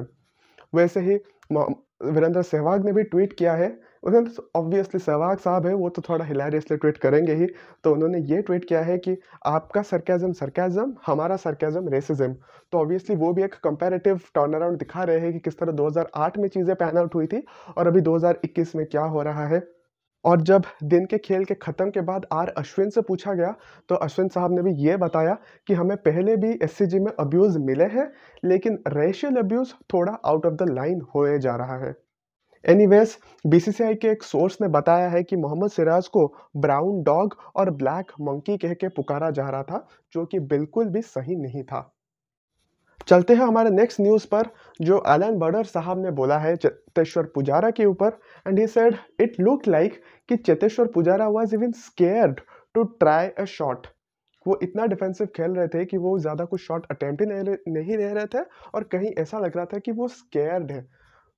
वैसे 0.73 0.99
ही 1.01 1.15
वीरेंद्र 1.51 2.41
सहवाग 2.43 2.85
ने 2.85 2.93
भी 2.93 3.03
ट्वीट 3.05 3.33
किया 3.33 3.53
है 3.53 3.67
उन्होंने 4.03 4.29
ऑब्वियसली 4.55 4.99
सहवाग 4.99 5.37
साहब 5.39 5.65
है, 5.67 5.73
वो 5.73 5.89
तो 5.89 6.01
थोड़ा 6.01 6.25
हिलेरियसली 6.25 6.77
ट्वीट 6.77 6.97
करेंगे 6.97 7.33
ही। 7.33 7.47
तो 7.83 7.93
उन्होंने 7.93 8.19
ये 8.25 8.41
ट्वीट 8.41 8.65
किया 8.65 8.81
है 8.81 8.97
कि 8.99 9.17
आपका 9.47 9.81
सरकाज़म 9.83 10.31
सरकाज़म 10.33 10.93
हमारा 11.05 11.35
सरकाज़म 11.37 11.87
रेसिज्म 11.89 12.33
तो 12.73 12.79
ऑब्वियसली 12.79 13.15
वो 13.15 13.31
भी 13.33 13.43
एक 13.43 13.53
कंपेरेटिव 13.63 14.19
टर्न 14.35 14.53
अराउंड 14.53 14.77
दिखा 14.79 15.03
रहे 15.03 15.19
हैं 15.19 15.31
कि 15.33 15.39
किस 15.41 15.59
तरह 15.59 15.71
2008 15.73 16.37
में 16.37 16.47
चीज़ें 16.49 16.75
पैन 16.75 16.97
आउट 16.97 17.15
हुई 17.15 17.27
थी 17.27 17.43
और 17.77 17.87
अभी 17.87 18.01
2021 18.01 18.75
में 18.75 18.85
क्या 18.87 19.01
हो 19.05 19.21
रहा 19.23 19.47
है। 19.47 19.61
और 20.25 20.41
जब 20.43 20.63
दिन 20.85 21.05
के 21.05 21.17
खेल 21.19 21.43
के 21.45 21.53
ख़त्म 21.55 21.89
के 21.89 22.01
बाद 22.03 22.25
आर 22.33 22.49
अश्विन 22.57 22.89
से 22.89 23.01
पूछा 23.03 23.33
गया 23.33 23.55
तो 23.89 23.95
अश्विन 23.97 24.27
साहब 24.29 24.51
ने 24.51 24.61
भी 24.63 24.73
ये 24.83 24.95
बताया 24.97 25.37
कि 25.67 25.73
हमें 25.73 25.95
पहले 25.99 26.35
भी 26.37 26.51
एससीजी 26.63 26.99
में 26.99 27.11
अब्यूज़ 27.11 27.57
मिले 27.61 27.85
हैं, 27.85 28.11
लेकिन 28.45 28.77
रेशियल 28.89 29.37
अब्यूज़ 29.37 29.73
थोड़ा 29.93 30.17
आउट 30.25 30.45
ऑफ़ 30.45 30.53
द 30.55 30.69
लाइन 30.69 31.01
होए 31.15 31.37
जा 31.39 31.55
रहा 31.55 31.77
है। 31.77 31.95
एनीवेज 32.65 33.17
बीसीसीआई 33.45 33.95
के 33.95 34.07
एक 34.07 34.23
सोर्स 34.23 34.57
ने 34.61 34.67
बताया 34.67 35.07
है 35.09 35.23
कि 35.23 35.35
मोहम्मद 35.35 35.71
सिराज 35.71 36.07
को 36.07 36.27
ब्राउन 36.57 37.01
डॉग 37.03 37.35
और 37.55 37.69
ब्लैक 37.71 38.11
मंकी 38.21 38.57
कह 38.57 38.73
के 38.73 38.87
पुकारा 38.89 39.29
जा 39.31 39.49
रहा 39.49 39.63
था, 39.63 39.87
जो 40.13 40.25
कि 40.25 40.39
बिल्कुल 40.39 40.89
भी 40.89 41.01
सही 41.01 41.35
नहीं 41.35 41.63
था। 41.63 41.89
चलते 43.07 43.33
हैं 43.33 43.41
हमारे 43.41 43.69
नेक्स्ट 43.69 43.99
न्यूज़ 44.01 44.27
पर, 44.27 44.47
जो 44.79 45.03
एलन 45.07 45.37
बर्डर 45.39 45.63
साहब 45.65 46.03
ने 46.03 46.11
बोला 46.11 46.37
है 46.39 46.55
चेतेश्वर 46.57 47.23
पुजारा 47.35 47.71
के 47.71 47.85
ऊपर 47.85 48.17
and 48.47 48.59
he 48.59 48.67
said 48.67 48.95
it 49.21 49.39
look 49.39 49.67
like 49.67 50.01
कि 50.29 50.37
Cheteshwar 50.37 50.87
Pujara 50.87 51.27
was 51.29 51.53
even 51.53 51.71
scared 51.81 52.39
to 52.75 52.83
try 52.83 53.27
a 53.29 53.45
shot 53.49 53.87
वो 54.45 54.59
इतना 54.63 54.85
डिफेंसिव 54.85 55.27
खेल 55.35 55.51
रहे 55.51 55.67
थे 55.67 55.85
कि 55.85 55.97
वो 55.97 56.17
ज़्यादा 56.19 56.45
कुछ 56.45 56.61
शॉट 56.61 56.85
अटेम्प्ट 56.91 57.21
ही 57.21 57.27
नहीं 57.71 57.97
रह 57.97 58.11
रहे 58.13 58.25
थे, 58.25 58.43
और 58.73 58.83
कहीं 58.85 59.11
ऐसा 59.19 59.39
लग 59.39 59.55
रहा 59.57 59.65
था 59.65 59.77
कि 59.79 59.91
वो 59.91 60.07
स्केयर्ड 60.09 60.71
है। 60.71 60.85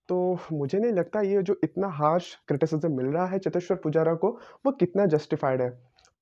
तो 0.09 0.37
मुझे 0.51 0.79
नहीं 0.79 0.91
लगता 0.91 1.21
ये 1.21 1.41
जो 1.43 1.59
इतना 1.63 1.87
हार्श 1.93 2.33
क्रिटिसिज्म 2.47 2.91
मिल 2.91 3.05
रहा 3.07 3.25
है 3.25 3.39
चेतेश्वर 3.39 3.77
पुजारा 3.77 4.13
को, 4.15 4.29
वो 4.65 4.71
कितना 4.73 5.05
जस्टिफाइड 5.07 5.61
है। 5.61 5.69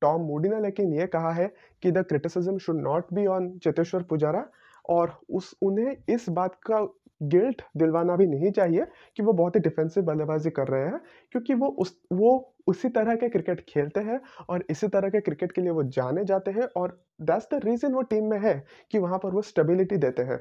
टॉम 0.01 0.21
मूडी 0.21 0.49
ने 0.49 0.59
लेकिन 0.61 0.93
ये 0.93 1.07
कहा 1.07 1.31
है 1.31 1.51
कि 1.83 1.91
the 1.91 2.03
criticism 2.05 2.57
should 2.57 2.81
not 2.81 3.13
be 3.13 3.25
on 3.27 3.57
Cheteshwar 3.63 4.03
Pujara 4.03 4.45
और 4.89 5.17
उस, 5.29 5.55
उन्हें 5.61 5.95
इस 6.09 6.29
बात 6.29 6.55
का 6.65 6.87
गिल्ट 7.23 7.61
दिलवाना 7.77 8.15
भी 8.15 8.25
नहीं 8.27 8.51
चाहिए 8.51 8.85
कि 9.17 9.23
वो 9.23 9.33
बहुत 9.33 9.55
ही 9.55 9.59
डिफेंसिव 9.61 10.03
बल्लेबाजी 10.03 10.49
कर 10.49 10.67
रहे 10.67 10.85
हैं, 10.85 10.99
क्योंकि 11.31 11.53
वो 11.53 11.67
उस, 11.67 11.97
वो 12.13 12.55
उसी 12.67 12.89
तरह 12.89 13.15
के 13.15 13.29
क्रिकेट 13.29 13.63
खेलते 13.69 13.99
हैं 13.99 14.19
और 14.49 14.63
इसी 14.69 14.87
तरह 14.87 15.09
के 15.09 15.19
क्रिकेट 15.19 15.51
के 15.51 15.61
लिए 15.61 15.71
वो 15.71 15.83
जाने 15.83 16.23
जाते 16.25 16.51
हैं 16.51 16.67
और 16.77 16.99
दैट्स 17.21 17.47
द 17.53 17.59
रीज़न 17.65 17.93
वो 17.93 18.01
टीम 18.03 18.29
में 18.29 18.39
है 18.39 18.53
कि 18.91 18.99
वहाँ 18.99 19.19
पर 19.19 19.29
वो 19.29 19.41
स्टेबिलिटी 19.41 19.97
देते 19.97 20.23
हैं। 20.23 20.39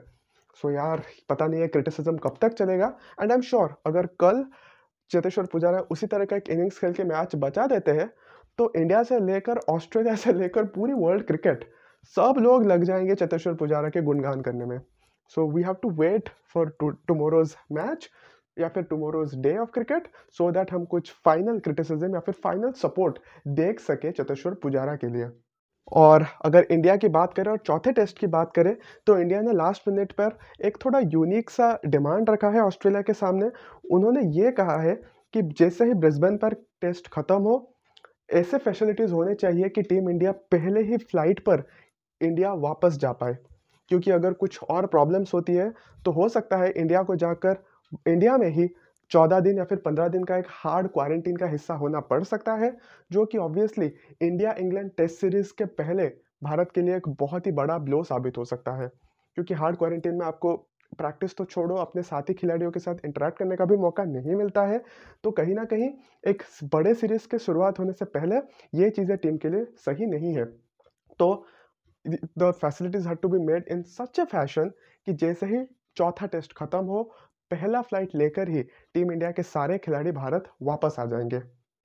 सो 0.57 0.69
so, 0.69 0.75
यार, 0.75 1.03
पता 1.29 1.47
नहीं 1.47 1.61
है 1.61 1.69
क्रिटिसिज्म 1.69 2.17
कब 2.19 2.37
तक 2.41 2.53
चलेगा। 2.55 2.87
एंड 3.21 3.31
आई 3.31 3.35
एम 3.35 3.43
श्योर 3.43 3.75
अगर 3.87 4.07
कल 4.21 4.45
चेतेश्वर 5.11 5.47
पुजारा 5.53 5.79
उसी 5.91 6.07
तरह 6.07 6.25
का 6.25 6.37
एक 6.37 6.49
इनिंग्स 6.51 6.79
खेल 6.79 6.93
के 6.93 7.05
मैच 7.05 7.35
बचा 7.37 7.67
देते 7.67 7.91
हैं 7.91 8.09
तो 8.59 8.73
इंडिया 8.77 9.03
से 9.03 9.19
लेकर 9.21 9.59
ऑस्ट्रेलिया 9.69 10.15
से 10.15 10.33
लेकर 10.33 10.65
पूरी 10.69 10.93
वर्ल्ड 10.95 11.27
क्रिकेट 11.27 11.65
सब 12.17 12.39
लोग 12.39 12.67
लग 12.67 12.85
जाएँगे 12.85 13.15
चेतेश्वर 13.15 13.55
पुजारा 13.55 13.89
के 13.89 14.03
गुणगान 14.03 14.41
करने 14.41 14.65
में। 14.65 14.79
So 15.31 15.47
we 15.53 15.63
have 15.63 15.75
to 15.83 15.91
wait 16.01 16.29
for 16.55 16.77
tomorrow's 16.83 17.55
match 17.73 18.09
या 18.57 18.69
फिर 18.69 18.83
tomorrow's 18.83 19.35
day 19.43 19.57
of 19.59 19.71
cricket 19.71 20.09
so 20.39 20.51
that 20.51 20.73
हम 20.73 20.85
कुछ 20.87 21.13
फाइनल 21.25 21.59
क्रिटिसिज्म 21.59 22.15
या 22.15 22.21
फिर 22.21 22.35
फाइनल 22.45 22.73
सपोर्ट 22.73 23.19
देख 23.49 23.81
सके 23.81 24.11
चतेश्वर 24.13 24.55
पुजारा 24.55 24.97
के 24.97 25.07
लिए। 25.07 25.29
और 25.93 26.27
अगर 26.45 26.67
इंडिया 26.71 26.97
की 26.97 27.09
बात 27.09 27.35
करें 27.35 27.51
और 27.51 27.59
चौथे 27.59 27.93
टेस्ट 27.93 28.19
की 28.19 28.27
बात 28.29 28.53
करें 28.57 28.75
तो 29.07 29.19
इंडिया 29.19 29.41
ने 29.41 29.53
लास्ट 29.53 29.89
मिनट 29.89 30.13
पर 30.13 30.39
एक 30.67 30.77
थोड़ा 30.85 30.99
यूनिक 31.05 31.51
सा 31.51 31.79
डिमांड 31.87 32.31
रखा 32.31 32.49
है 32.51 32.61
ऑस्ट्रेलिया 32.61 33.03
के 33.03 33.13
सामने। 33.15 33.51
उन्होंने 33.91 34.23
ये 34.35 34.51
कहा 34.53 34.77
है 34.83 34.95
कि 35.35 35.43
जैसे 35.59 35.85
ही 35.85 35.95
ब्रिस्बेन 35.97 36.37
पर 36.37 36.55
टेस्ट 36.83 37.09
ख़त्म 37.09 37.37
हो, 37.37 37.69
ऐसे 38.31 38.59
फैसिलिटीज़ 38.59 39.13
होने 39.13 39.35
चाहिए 39.35 39.69
कि 39.69 39.83
टीम 39.83 40.11
इंडिया 40.11 40.33
पहले 40.53 40.83
ही 40.83 40.97
फ़्लाइट 40.97 41.41
पर 41.41 41.65
इंडिया 42.21 42.53
वापस 42.61 42.99
जा 42.99 43.13
पाए। 43.13 43.37
क्योंकि 43.91 44.11
अगर 44.11 44.33
कुछ 44.35 44.59
और 44.71 44.87
प्रॉब्लम्स 44.87 45.35
होती 45.35 45.55
है 45.55 45.73
तो 46.05 46.11
हो 46.13 46.29
सकता 46.29 46.57
है 46.57 46.71
इंडिया 46.73 47.03
को 47.03 47.17
जाकर 47.17 47.63
इंडिया 48.09 48.37
में 48.37 48.49
ही 48.49 48.69
चौदह 49.13 49.41
दिन 49.41 49.59
या 49.59 49.65
फिर 49.65 49.79
पंद्रह 49.79 50.09
दिन 50.09 50.25
का 50.25 50.37
एक 50.39 50.47
हार्ड 50.51 50.89
क्वारंटीन 50.89 51.37
का 51.37 51.47
हिस्सा 51.49 51.75
होना 51.75 52.01
पड़ 52.03 52.23
सकता 52.25 52.55
है, 52.55 52.77
जो 53.11 53.25
कि 53.27 53.39
obviously 53.39 53.87
India 54.23 54.53
England 54.59 54.91
test 54.97 55.21
series 55.21 55.53
के 55.59 55.65
पहले 55.81 56.07
भारत 56.43 56.71
के 56.75 56.83
लिए 56.83 56.97
एक 56.97 57.09
बहुत 57.21 57.47
ही 57.47 57.53
बड़ा 57.53 57.79
ब्लो 57.81 58.03
साबित 58.05 58.39
हो 58.39 58.45
सकता 58.45 58.77
है। 58.77 58.89
क्योंकि 59.37 59.55
हार्ड 59.55 59.77
क्वारंटीन 59.77 60.15
में 60.15 60.27
आपको 60.27 60.57
प्रैक्टिस 60.99 61.37
तो 61.37 61.45
छोड़ो, 61.45 61.75
अपने 61.77 62.03
साथी 62.03 62.35
खिलाड़ियों 62.35 62.71
के 62.71 62.81
साथ 62.81 63.05
इंटरेक्ट 63.05 63.39
करने 63.39 63.57
का 63.57 63.65
भी 63.65 63.77
मौका 63.79 64.05
नहीं 64.07 64.35
मिलता 64.37 64.63
है। 64.67 64.83
तो 65.25 65.31
कहीं 65.33 65.55
ना 65.55 65.65
कहीं 65.65 65.91
एक 66.25 66.43
बड़े 66.73 66.95
सीरीज़ 66.95 67.29
के 67.29 67.39
शुरुआत 67.41 67.79
होने 67.79 67.93
से 67.93 68.05
पहले 68.17 68.37
ये 68.75 68.91
चीज़ें 68.91 69.17
टीम 69.19 69.37
के 69.37 69.49
लिए 69.49 69.65
सही 69.79 70.07
नहीं 70.07 70.35
है। 70.37 70.45
तो 71.21 71.35
the 72.05 72.51
facilities 72.61 73.09
had 73.09 73.19
to 73.19 73.29
be 73.29 73.39
made 73.47 73.69
in 73.71 73.83
such 73.91 74.21
a 74.21 74.25
fashion 74.27 74.69
कि 75.07 75.13
जैसे 75.15 75.47
ही 75.47 75.65
चौथा 75.97 76.27
टेस्ट 76.27 76.53
खत्म 76.57 76.85
हो 76.87 77.03
पहला 77.53 77.81
फ़्लाइट 77.83 78.15
लेकर 78.15 78.49
ही 78.49 78.63
टीम 78.63 79.13
इंडिया 79.13 79.31
के 79.31 79.43
सारे 79.43 79.79
खिलाड़ी 79.79 80.13
भारत 80.13 80.45
वापस 80.63 80.97
आ 80.99 81.05
जाएँगे। 81.05 81.43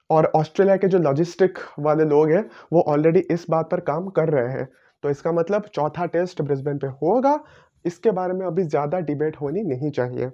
और 0.09 0.25
ऑस्ट्रेलिया 0.35 0.75
के 0.77 0.87
जो 0.87 0.97
लॉजिस्टिक 0.97 1.59
वाले 1.79 2.03
लोग 2.05 2.29
हैं, 2.29 2.43
वो 2.73 2.81
ऑलरेडी 2.87 3.19
इस 3.31 3.45
बात 3.49 3.69
पर 3.71 3.79
काम 3.79 4.07
कर 4.09 4.29
रहे 4.29 4.51
हैं। 4.51 4.67
तो 5.03 5.09
इसका 5.09 5.31
मतलब 5.31 5.65
चौथा 5.65 6.05
टेस्ट 6.05 6.41
ब्रिस्बेन 6.41 6.77
पे 6.77 6.87
होगा। 7.01 7.39
इसके 7.85 8.11
बारे 8.11 8.33
में 8.33 8.45
अभी 8.45 8.63
ज़्यादा 8.63 8.99
डिबेट 8.99 9.35
होनी 9.35 9.63
नहीं 9.63 9.91
चाहिए। 9.91 10.29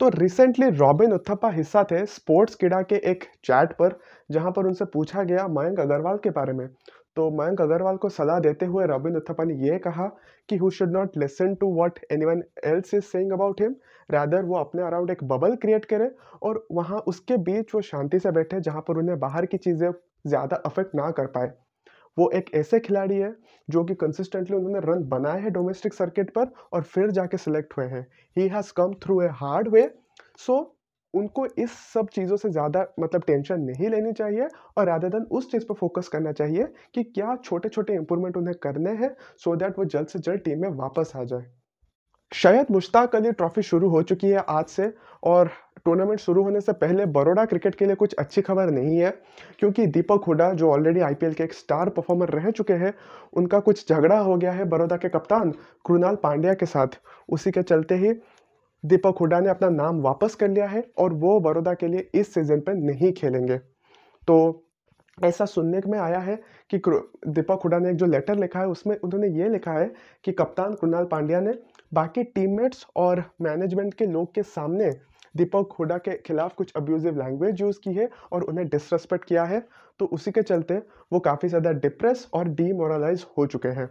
तो 0.00 0.08
रिसेंटली 0.08 0.68
रॉबिन 0.70 1.12
उत्थप्पा 1.12 1.50
हिस्सा 1.50 1.82
थे 1.84 2.04
स्पोर्ट्स 2.06 2.54
किडा 2.54 2.80
के 2.82 2.96
एक 3.10 3.24
चैट 3.44 3.72
पर, 3.72 3.98
जहाँ 4.30 4.52
पर 4.52 4.66
उनसे 4.66 4.84
पूछा 4.84 5.22
गया 5.22 5.46
मयंक 5.48 5.80
अग्रवाल 5.80 6.16
के 6.16 6.30
बारे 6.30 6.52
में। 6.52 6.68
तो 7.18 7.30
मयंक 7.32 7.60
अग्रवाल 7.60 7.96
को 7.96 8.08
सलाह 8.08 8.38
देते 8.40 8.66
हुए 8.66 8.84
रॉबिन 8.86 9.16
उत्थप्पा 9.16 9.44
ने 9.44 9.54
यह 9.60 9.78
कहा 9.84 10.06
कि 10.48 10.56
who 10.56 10.68
should 10.70 10.92
not 10.92 11.16
listen 11.18 11.54
to 11.54 11.72
what 11.74 11.98
anyone 12.12 12.42
else 12.66 12.94
is 12.94 13.04
saying 13.04 13.32
about 13.32 13.60
him 13.60 13.74
rather 14.08 14.44
वो 14.44 14.56
अपने 14.56 14.82
अराउंड 14.82 15.10
एक 15.10 15.24
बबल 15.32 15.56
क्रिएट 15.56 15.84
करे 15.84 16.10
और 16.42 16.66
वहाँ 16.72 16.98
उसके 17.08 17.36
बीच 17.48 17.74
वो 17.74 17.80
शांति 17.82 18.18
से 18.18 18.30
बैठे 18.30 18.60
जहाँ 18.60 18.82
पर 18.88 18.98
उन्हें 18.98 19.18
बाहर 19.20 19.46
की 19.46 19.56
चीज़ें 19.58 19.90
ज़्यादा 20.26 20.56
अफेक्ट 20.66 20.94
ना 20.94 21.10
कर 21.12 21.26
पाए। 21.34 21.52
वो 22.16 22.30
एक 22.34 22.54
ऐसे 22.56 22.80
खिलाड़ी 22.80 23.16
है 23.16 23.34
जो 23.68 23.84
कि 23.84 23.94
कंसिस्टेंटली 23.96 24.56
उन्होंने 24.56 24.80
रन 24.84 25.04
बनाए 25.08 25.40
हैं 25.40 25.52
डोमेस्टिक 25.52 25.94
सर्किट 25.94 26.30
पर 26.30 26.52
और 26.72 26.82
फिर 26.84 27.10
जाके 27.10 27.36
सिलेक्ट 27.38 27.76
हुए 27.76 27.86
हैं। 27.88 28.06
He 28.36 28.48
has 28.48 28.72
come 28.76 28.94
through 29.02 29.20
a 29.22 29.28
hard 29.36 29.68
way 29.68 29.88
so 30.38 30.56
उनको 31.14 31.46
इस 31.58 31.72
सब 31.92 32.08
चीज़ों 32.08 32.36
से 32.36 32.50
ज़्यादा 32.50 32.86
मतलब 33.00 33.22
टेंशन 33.26 33.60
नहीं 33.60 33.88
लेनी 33.90 34.12
चाहिए 34.12 34.48
और 34.78 34.86
राधा 34.86 35.08
देन 35.08 35.22
उस 35.30 35.50
चीज़ 35.50 35.64
पर 35.64 35.74
फोकस 35.74 36.08
करना 36.08 36.32
चाहिए 36.32 36.68
कि 36.94 37.02
क्या 37.04 37.36
छोटे 37.44 37.68
छोटे 37.68 37.94
इंप्रूवमेंट 37.94 38.36
उन्हें 38.36 38.56
करने 38.62 38.90
हैं 38.96 39.14
सो 39.44 39.56
दैट 39.56 39.78
वो 39.78 39.84
जल्द 39.86 40.08
से 40.08 40.18
जल्द 40.18 40.40
टीम 40.40 40.60
में 40.62 40.68
वापस 40.70 41.12
आ 41.16 41.24
जाए। 41.24 41.46
शायद 42.32 42.66
मुश्ताक 42.70 43.14
अली 43.16 43.30
ट्रॉफी 43.32 43.62
शुरू 43.62 43.88
हो 43.90 44.02
चुकी 44.02 44.30
है 44.30 44.44
आज 44.48 44.64
से 44.66 44.92
और 45.22 45.50
टूर्नामेंट 45.84 46.20
शुरू 46.20 46.42
होने 46.42 46.60
से 46.60 46.72
पहले 46.74 47.04
बड़ोड़ा 47.08 47.44
क्रिकेट 47.44 47.74
के 47.74 47.86
लिए 47.86 47.94
कुछ 47.94 48.14
अच्छी 48.14 48.42
खबर 48.42 48.70
नहीं 48.70 48.98
है 48.98 49.10
क्योंकि 49.60 49.86
दीपक 49.86 50.24
हुडा, 50.26 50.52
जो 50.52 50.70
ऑलरेडी 50.70 51.00
आईपीएल 51.00 51.32
के 51.34 51.44
एक 51.44 51.52
स्टार 51.54 51.88
परफॉर्मर 51.88 52.28
रह 52.30 52.50
चुके 52.50 52.72
हैं, 52.72 52.92
उनका 53.32 53.60
कुछ 53.60 53.88
झगड़ा 53.88 54.18
हो 54.18 54.36
गया 54.36 54.52
है 54.52 54.64
बड़ौदा 54.66 54.96
के 54.96 55.08
कप्तान 55.08 55.50
कृणाल 55.86 56.16
पांड्या 56.22 56.54
के 56.54 56.66
साथ। 56.66 57.00
उसी 57.28 57.50
के 57.50 57.62
चलते 57.62 57.94
ही 57.94 58.12
दीपक 58.84 59.18
हुडा 59.20 59.40
ने 59.40 59.48
अपना 59.50 59.68
नाम 59.70 60.00
वापस 60.02 60.34
कर 60.34 60.48
लिया 60.48 60.66
है 60.66 60.82
और 60.98 61.12
वो 61.14 61.38
बड़ौदा 61.40 61.74
के 61.74 61.86
लिए 61.86 62.08
इस 62.14 62.32
सीज़न 62.34 62.60
पर 62.60 62.74
नहीं 62.74 63.12
खेलेंगे। 63.12 63.58
तो 64.28 64.64
ऐसा 65.18 65.44
सुनने 65.46 65.80
में 65.86 65.98
आया 65.98 66.18
है 66.18 66.36
कि 66.70 66.78
दीपक 66.78 67.60
हुडा 67.64 67.78
ने 67.78 67.90
एक 67.90 67.96
जो 67.96 68.06
लेटर 68.06 68.34
लिखा 68.34 68.60
है, 68.60 68.66
उसमें 68.66 68.96
उन्होंने 68.96 69.28
ये 69.38 69.48
लिखा 69.48 69.72
है 69.72 69.90
कि 70.24 70.32
कप्तान 70.32 70.74
कृणाल 70.74 71.04
पांड्या 71.04 71.40
ने 71.40 71.54
बाकी 71.92 72.24
टीममेट्स 72.24 72.86
और 72.96 73.22
मैनेजमेंट 73.42 73.94
के 73.94 74.06
लोग 74.06 74.34
के 74.34 74.42
सामने 74.44 74.90
दीपक 75.34 75.72
हुडा 75.78 75.98
के 75.98 76.16
खिलाफ 76.18 76.54
कुछ 76.54 76.72
अब्यूजिव 76.76 77.18
लैंग्वेज 77.18 77.60
यूज़ 77.60 77.78
की 77.84 77.92
है 77.92 78.08
और 78.32 78.42
उन्हें 78.42 78.66
डिसरेस्पेक्ट 78.68 79.24
किया 79.24 79.44
है। 79.44 79.60
तो 80.00 80.06
उसी 80.06 80.30
के 80.30 80.42
चलते 80.42 80.74
वो 81.12 81.20
काफ़ी 81.20 81.48
ज़्यादा 81.48 81.72
डिप्रेस 81.74 82.28
और 82.34 82.48
डीमोरलाइज 82.50 83.26
हो 83.38 83.46
चुके 83.46 83.68
हैं। 83.70 83.88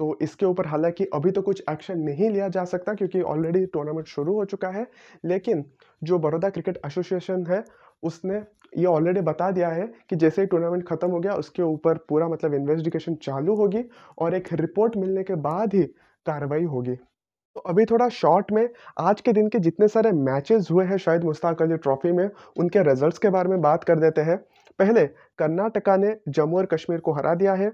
तो 0.00 0.16
इसके 0.22 0.46
ऊपर 0.46 0.66
हालाँकि 0.66 1.04
अभी 1.14 1.30
तो 1.30 1.42
कुछ 1.42 1.62
एक्शन 1.70 1.98
नहीं 2.00 2.28
लिया 2.30 2.48
जा 2.48 2.64
सकता 2.64 2.92
क्योंकि 2.94 3.20
ऑलरेडी 3.22 3.64
टूर्नामेंट 3.66 4.06
शुरू 4.06 4.34
हो 4.34 4.44
चुका 4.44 4.68
है। 4.68 4.86
लेकिन 5.24 5.64
जो 6.02 6.18
बड़ौदा 6.18 6.50
क्रिकेट 6.50 6.80
एसोसिएशन 6.86 7.44
है, 7.46 7.64
उसने 8.02 8.42
ये 8.78 8.84
ऑलरेडी 8.86 9.20
बता 9.20 9.50
दिया 9.50 9.68
है 9.68 9.86
कि 10.10 10.16
जैसे 10.16 10.42
ही 10.42 10.46
टूर्नामेंट 10.46 10.86
खत्म 10.88 11.10
हो 11.10 11.20
गया, 11.20 11.34
उसके 11.34 11.62
ऊपर 11.62 11.98
पूरा 12.08 12.28
मतलब 12.28 12.54
इन्वेस्टिगेशन 12.54 13.14
चालू 13.22 13.54
होगी 13.56 13.84
और 14.18 14.34
एक 14.34 14.48
रिपोर्ट 14.54 14.96
मिलने 14.96 15.22
के 15.22 15.34
बाद 15.42 15.74
ही 15.74 15.82
कार्रवाई 16.26 16.64
होगी। 16.64 16.94
तो 16.94 17.60
अभी 17.60 17.84
थोड़ा 17.84 18.08
शॉर्ट 18.08 18.52
में, 18.52 18.68
आज 18.98 19.20
के 19.20 19.32
दिन 19.32 19.48
के 19.48 19.58
जितने 19.58 19.88
सारे 19.88 20.12
मैचेस 20.14 20.68
हुए 20.70 20.84
हैं 20.84 20.96
शायद 20.98 21.24
मुश्ताक 21.24 21.62
अली 21.62 21.76
ट्रॉफी 21.78 22.12
में, 22.12 22.28
उनके 22.58 22.82
रिजल्ट्स 22.82 23.18
के 23.18 23.30
बारे 23.30 23.48
में 23.48 23.60
बात 23.60 23.84
कर 23.84 23.98
देते 23.98 24.20
हैं। 24.22 24.36
पहले 24.78 25.06
कर्नाटका 25.38 25.96
ने 25.96 26.16
जम्मू 26.28 26.58
और 26.58 26.66
कश्मीर 26.66 27.00
को 27.00 27.12
हरा 27.12 27.34
दिया 27.34 27.54
है 27.54 27.72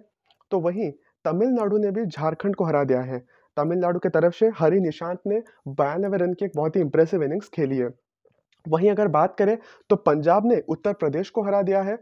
तो 0.53 0.61
वहीं 0.61 0.93
तमिलनाडु 1.27 1.79
ने 1.79 1.91
भी 1.91 2.05
झारखंड 2.07 2.57
को 2.57 2.65
हरा 2.65 2.83
दिया 2.85 3.01
है। 3.03 3.19
तमिलनाडु 3.57 3.99
की 3.99 4.09
तरफ़ 4.09 4.35
से 4.35 4.51
हरी 4.59 4.81
निशांत 4.81 5.21
ने 5.27 5.43
बयानवे 5.71 6.19
रन 6.19 6.35
की 6.35 6.45
एक 6.45 6.53
बहुत 6.57 6.77
ही 6.77 6.81
इंप्रेसिव 6.81 7.23
इनिंग्स 7.23 7.49
खेली 7.49 7.79
है। 7.79 7.89
वहीं 8.67 8.91
अगर 8.91 9.09
बात 9.11 9.37
करें 9.39 9.57
तो 9.91 9.97
पंजाब 9.97 10.47
ने 10.47 10.61
उत्तर 10.69 10.93
प्रदेश 10.95 11.31
को 11.31 11.43
हरा 11.43 11.62
दिया 11.62 11.83
है। 11.83 11.99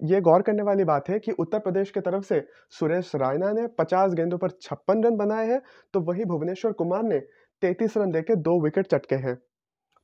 ये 0.00 0.20
गौर 0.20 0.42
करने 0.42 0.62
वाली 0.62 0.84
बात 0.84 1.08
है 1.08 1.18
कि 1.18 1.32
उत्तर 1.34 1.58
प्रदेश 1.58 1.90
की 1.90 2.00
तरफ़ 2.00 2.24
से 2.24 2.40
सुरेश 2.70 3.12
रायना 3.16 3.52
ने 3.52 3.66
50 3.78 4.14
गेंदों 4.14 4.38
पर 4.38 4.50
छप्पन 4.62 5.02
रन 5.04 5.16
बनाए 5.16 5.46
हैं 5.46 5.60
तो 5.94 6.00
वहीं 6.00 6.24
भुवनेश्वर 6.24 6.72
कुमार 6.72 7.02
ने 7.02 7.20
33 7.62 7.96
रन 7.96 8.10
देके 8.10 8.36
दो 8.38 8.60
विकेट 8.60 8.86
चटके 8.86 9.14
हैं। 9.16 9.36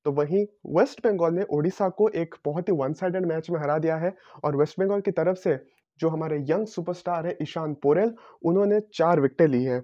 तो 0.06 0.12
वहीं 0.12 0.44
वेस्ट 0.76 1.06
बंगाल 1.06 1.34
ने 1.34 1.42
ओडिशा 1.50 1.88
को 1.88 2.08
एक 2.16 2.34
बहुत 2.44 2.68
ही 2.68 2.74
वन 2.74 2.92
साइडेड 2.92 3.26
मैच 3.26 3.50
में 3.50 3.60
हरा 3.60 3.78
दिया 3.78 3.96
है 3.96 4.14
और 4.44 4.56
वेस्ट 4.56 4.80
बंगाल 4.80 5.00
की 5.00 5.10
तरफ़ 5.12 5.38
से 5.38 5.54
जो 6.02 6.08
हमारे 6.08 6.38
यंग 6.48 6.66
सुपरस्टार 6.68 7.26
है, 7.26 7.36
ईशान 7.42 7.74
पोरेल, 7.82 8.14
उन्होंने 8.44 8.80
चार 8.94 9.20
विकेटें 9.20 9.46
ली 9.48 9.64
हैं। 9.64 9.82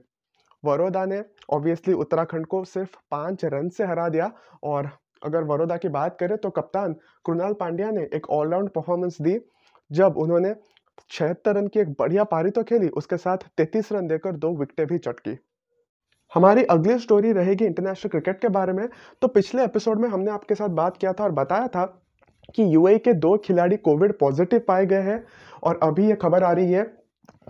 वरोदा 0.64 1.04
ने 1.06 1.22
ऑब्वियसली 1.50 1.94
उत्तराखंड 1.96 2.46
को 2.46 2.64
सिर्फ़ 2.66 2.96
पाँच 3.10 3.44
रन 3.46 3.68
से 3.70 3.84
हरा 3.86 4.08
दिया 4.08 4.30
और 4.64 4.90
अगर 5.22 5.44
वरोदा 5.44 5.76
की 5.76 5.88
बात 5.90 6.16
करें 6.20 6.36
तो 6.38 6.50
कप्तान 6.52 6.92
कृणाल 7.26 7.52
पांड्या 7.60 7.90
ने 7.90 8.08
एक 8.14 8.28
ऑलराउंड 8.30 8.70
परफॉर्मेंस 8.70 9.20
दी, 9.22 9.38
जब 9.90 10.16
उन्होंने 10.18 10.54
छिहत्तर 11.10 11.54
रन 11.56 11.66
की 11.66 11.80
एक 11.80 11.92
बढ़िया 11.98 12.24
पारी 12.26 12.50
तो 12.50 12.62
खेली, 12.62 12.88
उसके 12.90 13.16
साथ 13.16 13.46
तैतीस 13.56 13.92
रन 13.92 14.06
देकर 14.06 14.36
दो 14.36 14.54
विकेटें 14.56 14.86
भी 14.86 14.98
चटकी। 14.98 15.38
हमारी 16.32 16.64
अगली 16.66 16.98
स्टोरी 16.98 17.32
रहेगी 17.32 17.64
इंटरनेशनल 17.64 18.10
क्रिकेट 18.10 18.40
के 18.40 18.48
बारे 18.50 18.72
में 18.72 18.88
तो 19.22 19.28
पिछले 19.28 19.64
एपिसोड 19.64 20.00
में 20.00 20.08
हमने 20.08 20.30
आपके 20.30 20.54
साथ 20.54 20.68
बात 20.76 20.96
किया 20.96 21.12
था 21.12 21.24
और 21.24 21.32
बताया 21.32 21.68
था 21.68 21.84
कि 22.54 22.74
यूएई 22.74 22.98
के 22.98 23.12
दो 23.12 23.36
खिलाड़ी 23.36 23.76
कोविड 23.76 24.18
पॉजिटिव 24.18 24.60
पाए 24.68 24.86
गए 24.86 25.00
हैं 25.00 25.24
और 25.62 25.80
अभी 25.82 26.08
ये 26.08 26.14
खबर 26.14 26.44
आ 26.44 26.52
रही 26.52 26.72
है 26.72 26.82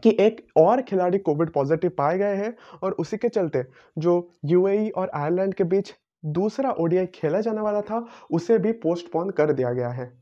कि 0.03 0.17
एक 0.21 0.47
और 0.57 0.83
खिलाड़ी 0.83 1.19
कोविड 1.19 1.51
पॉजिटिव 1.51 1.91
पाए 1.99 2.19
गए 2.19 2.35
हैं 2.35 2.57
और 2.83 2.93
उसी 2.93 3.17
के 3.17 3.29
चलते 3.29 3.65
जो 3.99 4.31
यूएई 4.45 4.89
और 4.89 5.11
आयरलैंड 5.15 5.55
के 5.55 5.65
बीच 5.65 5.95
दूसरा 6.25 6.71
ओडीआई 6.71 7.07
खेला 7.07 7.41
जाने 7.41 7.61
वाला 7.61 7.81
था, 7.81 8.07
उसे 8.33 8.59
भी 8.59 8.73
पोस्टपोन 8.73 9.31
कर 9.31 9.53
दिया 9.53 9.73
गया 9.73 9.89
है। 9.89 10.13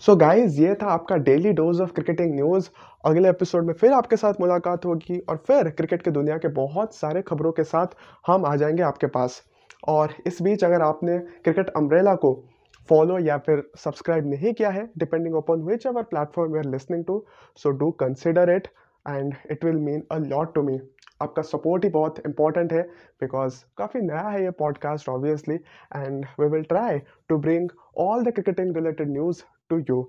सो 0.00 0.12
so 0.12 0.20
गाइज़ 0.20 0.60
ये 0.60 0.74
था 0.74 0.86
आपका 0.86 1.16
daily 1.16 1.52
dose 1.52 1.80
of 1.80 1.92
cricketing 1.92 2.34
news 2.34 2.68
अगले 3.04 3.28
एपिसोड 3.28 3.66
में 3.66 3.74
फिर 3.74 3.92
आपके 3.92 4.16
साथ 4.16 4.34
मुलाकात 4.40 4.84
होगी 4.86 5.18
और 5.18 5.36
फिर 5.36 5.70
क्रिकेट 5.70 6.02
के 6.02 6.10
दुनिया 6.10 6.38
के 6.38 6.48
बहुत 6.48 6.94
सारे 6.94 7.22
खबरों 7.22 7.52
के 7.52 7.64
साथ 7.64 7.86
हम 8.26 8.46
आ 8.46 8.56
जाएँगे 8.56 8.82
आपके 8.82 9.06
पास। 9.06 9.42
और 9.88 10.14
इस 10.26 10.42
बीच 10.42 10.64
अगर 10.64 10.82
आपने 10.82 11.18
क्रिकेट 11.18 11.68
अम्ब्रेला 11.68 12.14
को 12.14 12.44
फॉलो 12.88 13.18
या 13.18 13.36
फिर 13.38 13.62
सब्सक्राइब 13.76 14.26
नहीं 14.26 14.52
किया 14.54 14.70
है 14.70 14.88
depending 14.98 15.34
upon 15.34 15.62
which 15.62 15.86
our 15.86 16.02
platform 16.12 16.52
we 16.52 16.58
are 16.58 16.64
listening 16.64 17.04
to 17.04 17.24
so 17.62 17.70
do 17.78 17.90
consider 18.00 18.50
it 18.50 18.68
and 19.06 19.34
it 19.50 19.64
will 19.64 19.76
mean 19.80 20.02
a 20.12 20.18
lot 20.18 20.54
to 20.54 20.62
me 20.62 20.78
आपका 21.22 21.42
सपोर्ट 21.42 21.84
ही 21.84 21.90
बहुत 21.90 22.18
इंपॉर्टेंट 22.26 22.72
है 22.72 22.82
बिकॉज़ 23.20 23.62
काफ़ी 23.78 24.00
नया 24.00 24.28
है 24.28 24.42
ये 24.42 24.50
podcast 24.58 25.08
obviously 25.08 25.54
and 25.54 26.26
we 26.40 26.48
will 26.48 26.62
try 26.64 26.98
to 27.28 27.38
bring 27.38 27.70
all 27.98 28.24
the 28.24 28.32
cricketing 28.32 28.76
related 28.76 29.10
news 29.10 29.42
to 29.70 29.78
you 29.90 30.02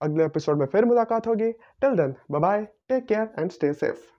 अगले 0.00 0.24
episode 0.24 0.58
में 0.58 0.66
फिर 0.66 0.84
मुलाकात 0.84 1.26
होगी। 1.26 1.52
Till 1.52 1.96
then 1.96 2.14
bye 2.30 2.64
take 2.88 3.06
care 3.06 3.30
and 3.38 3.50
stay 3.50 3.72
safe 3.72 4.13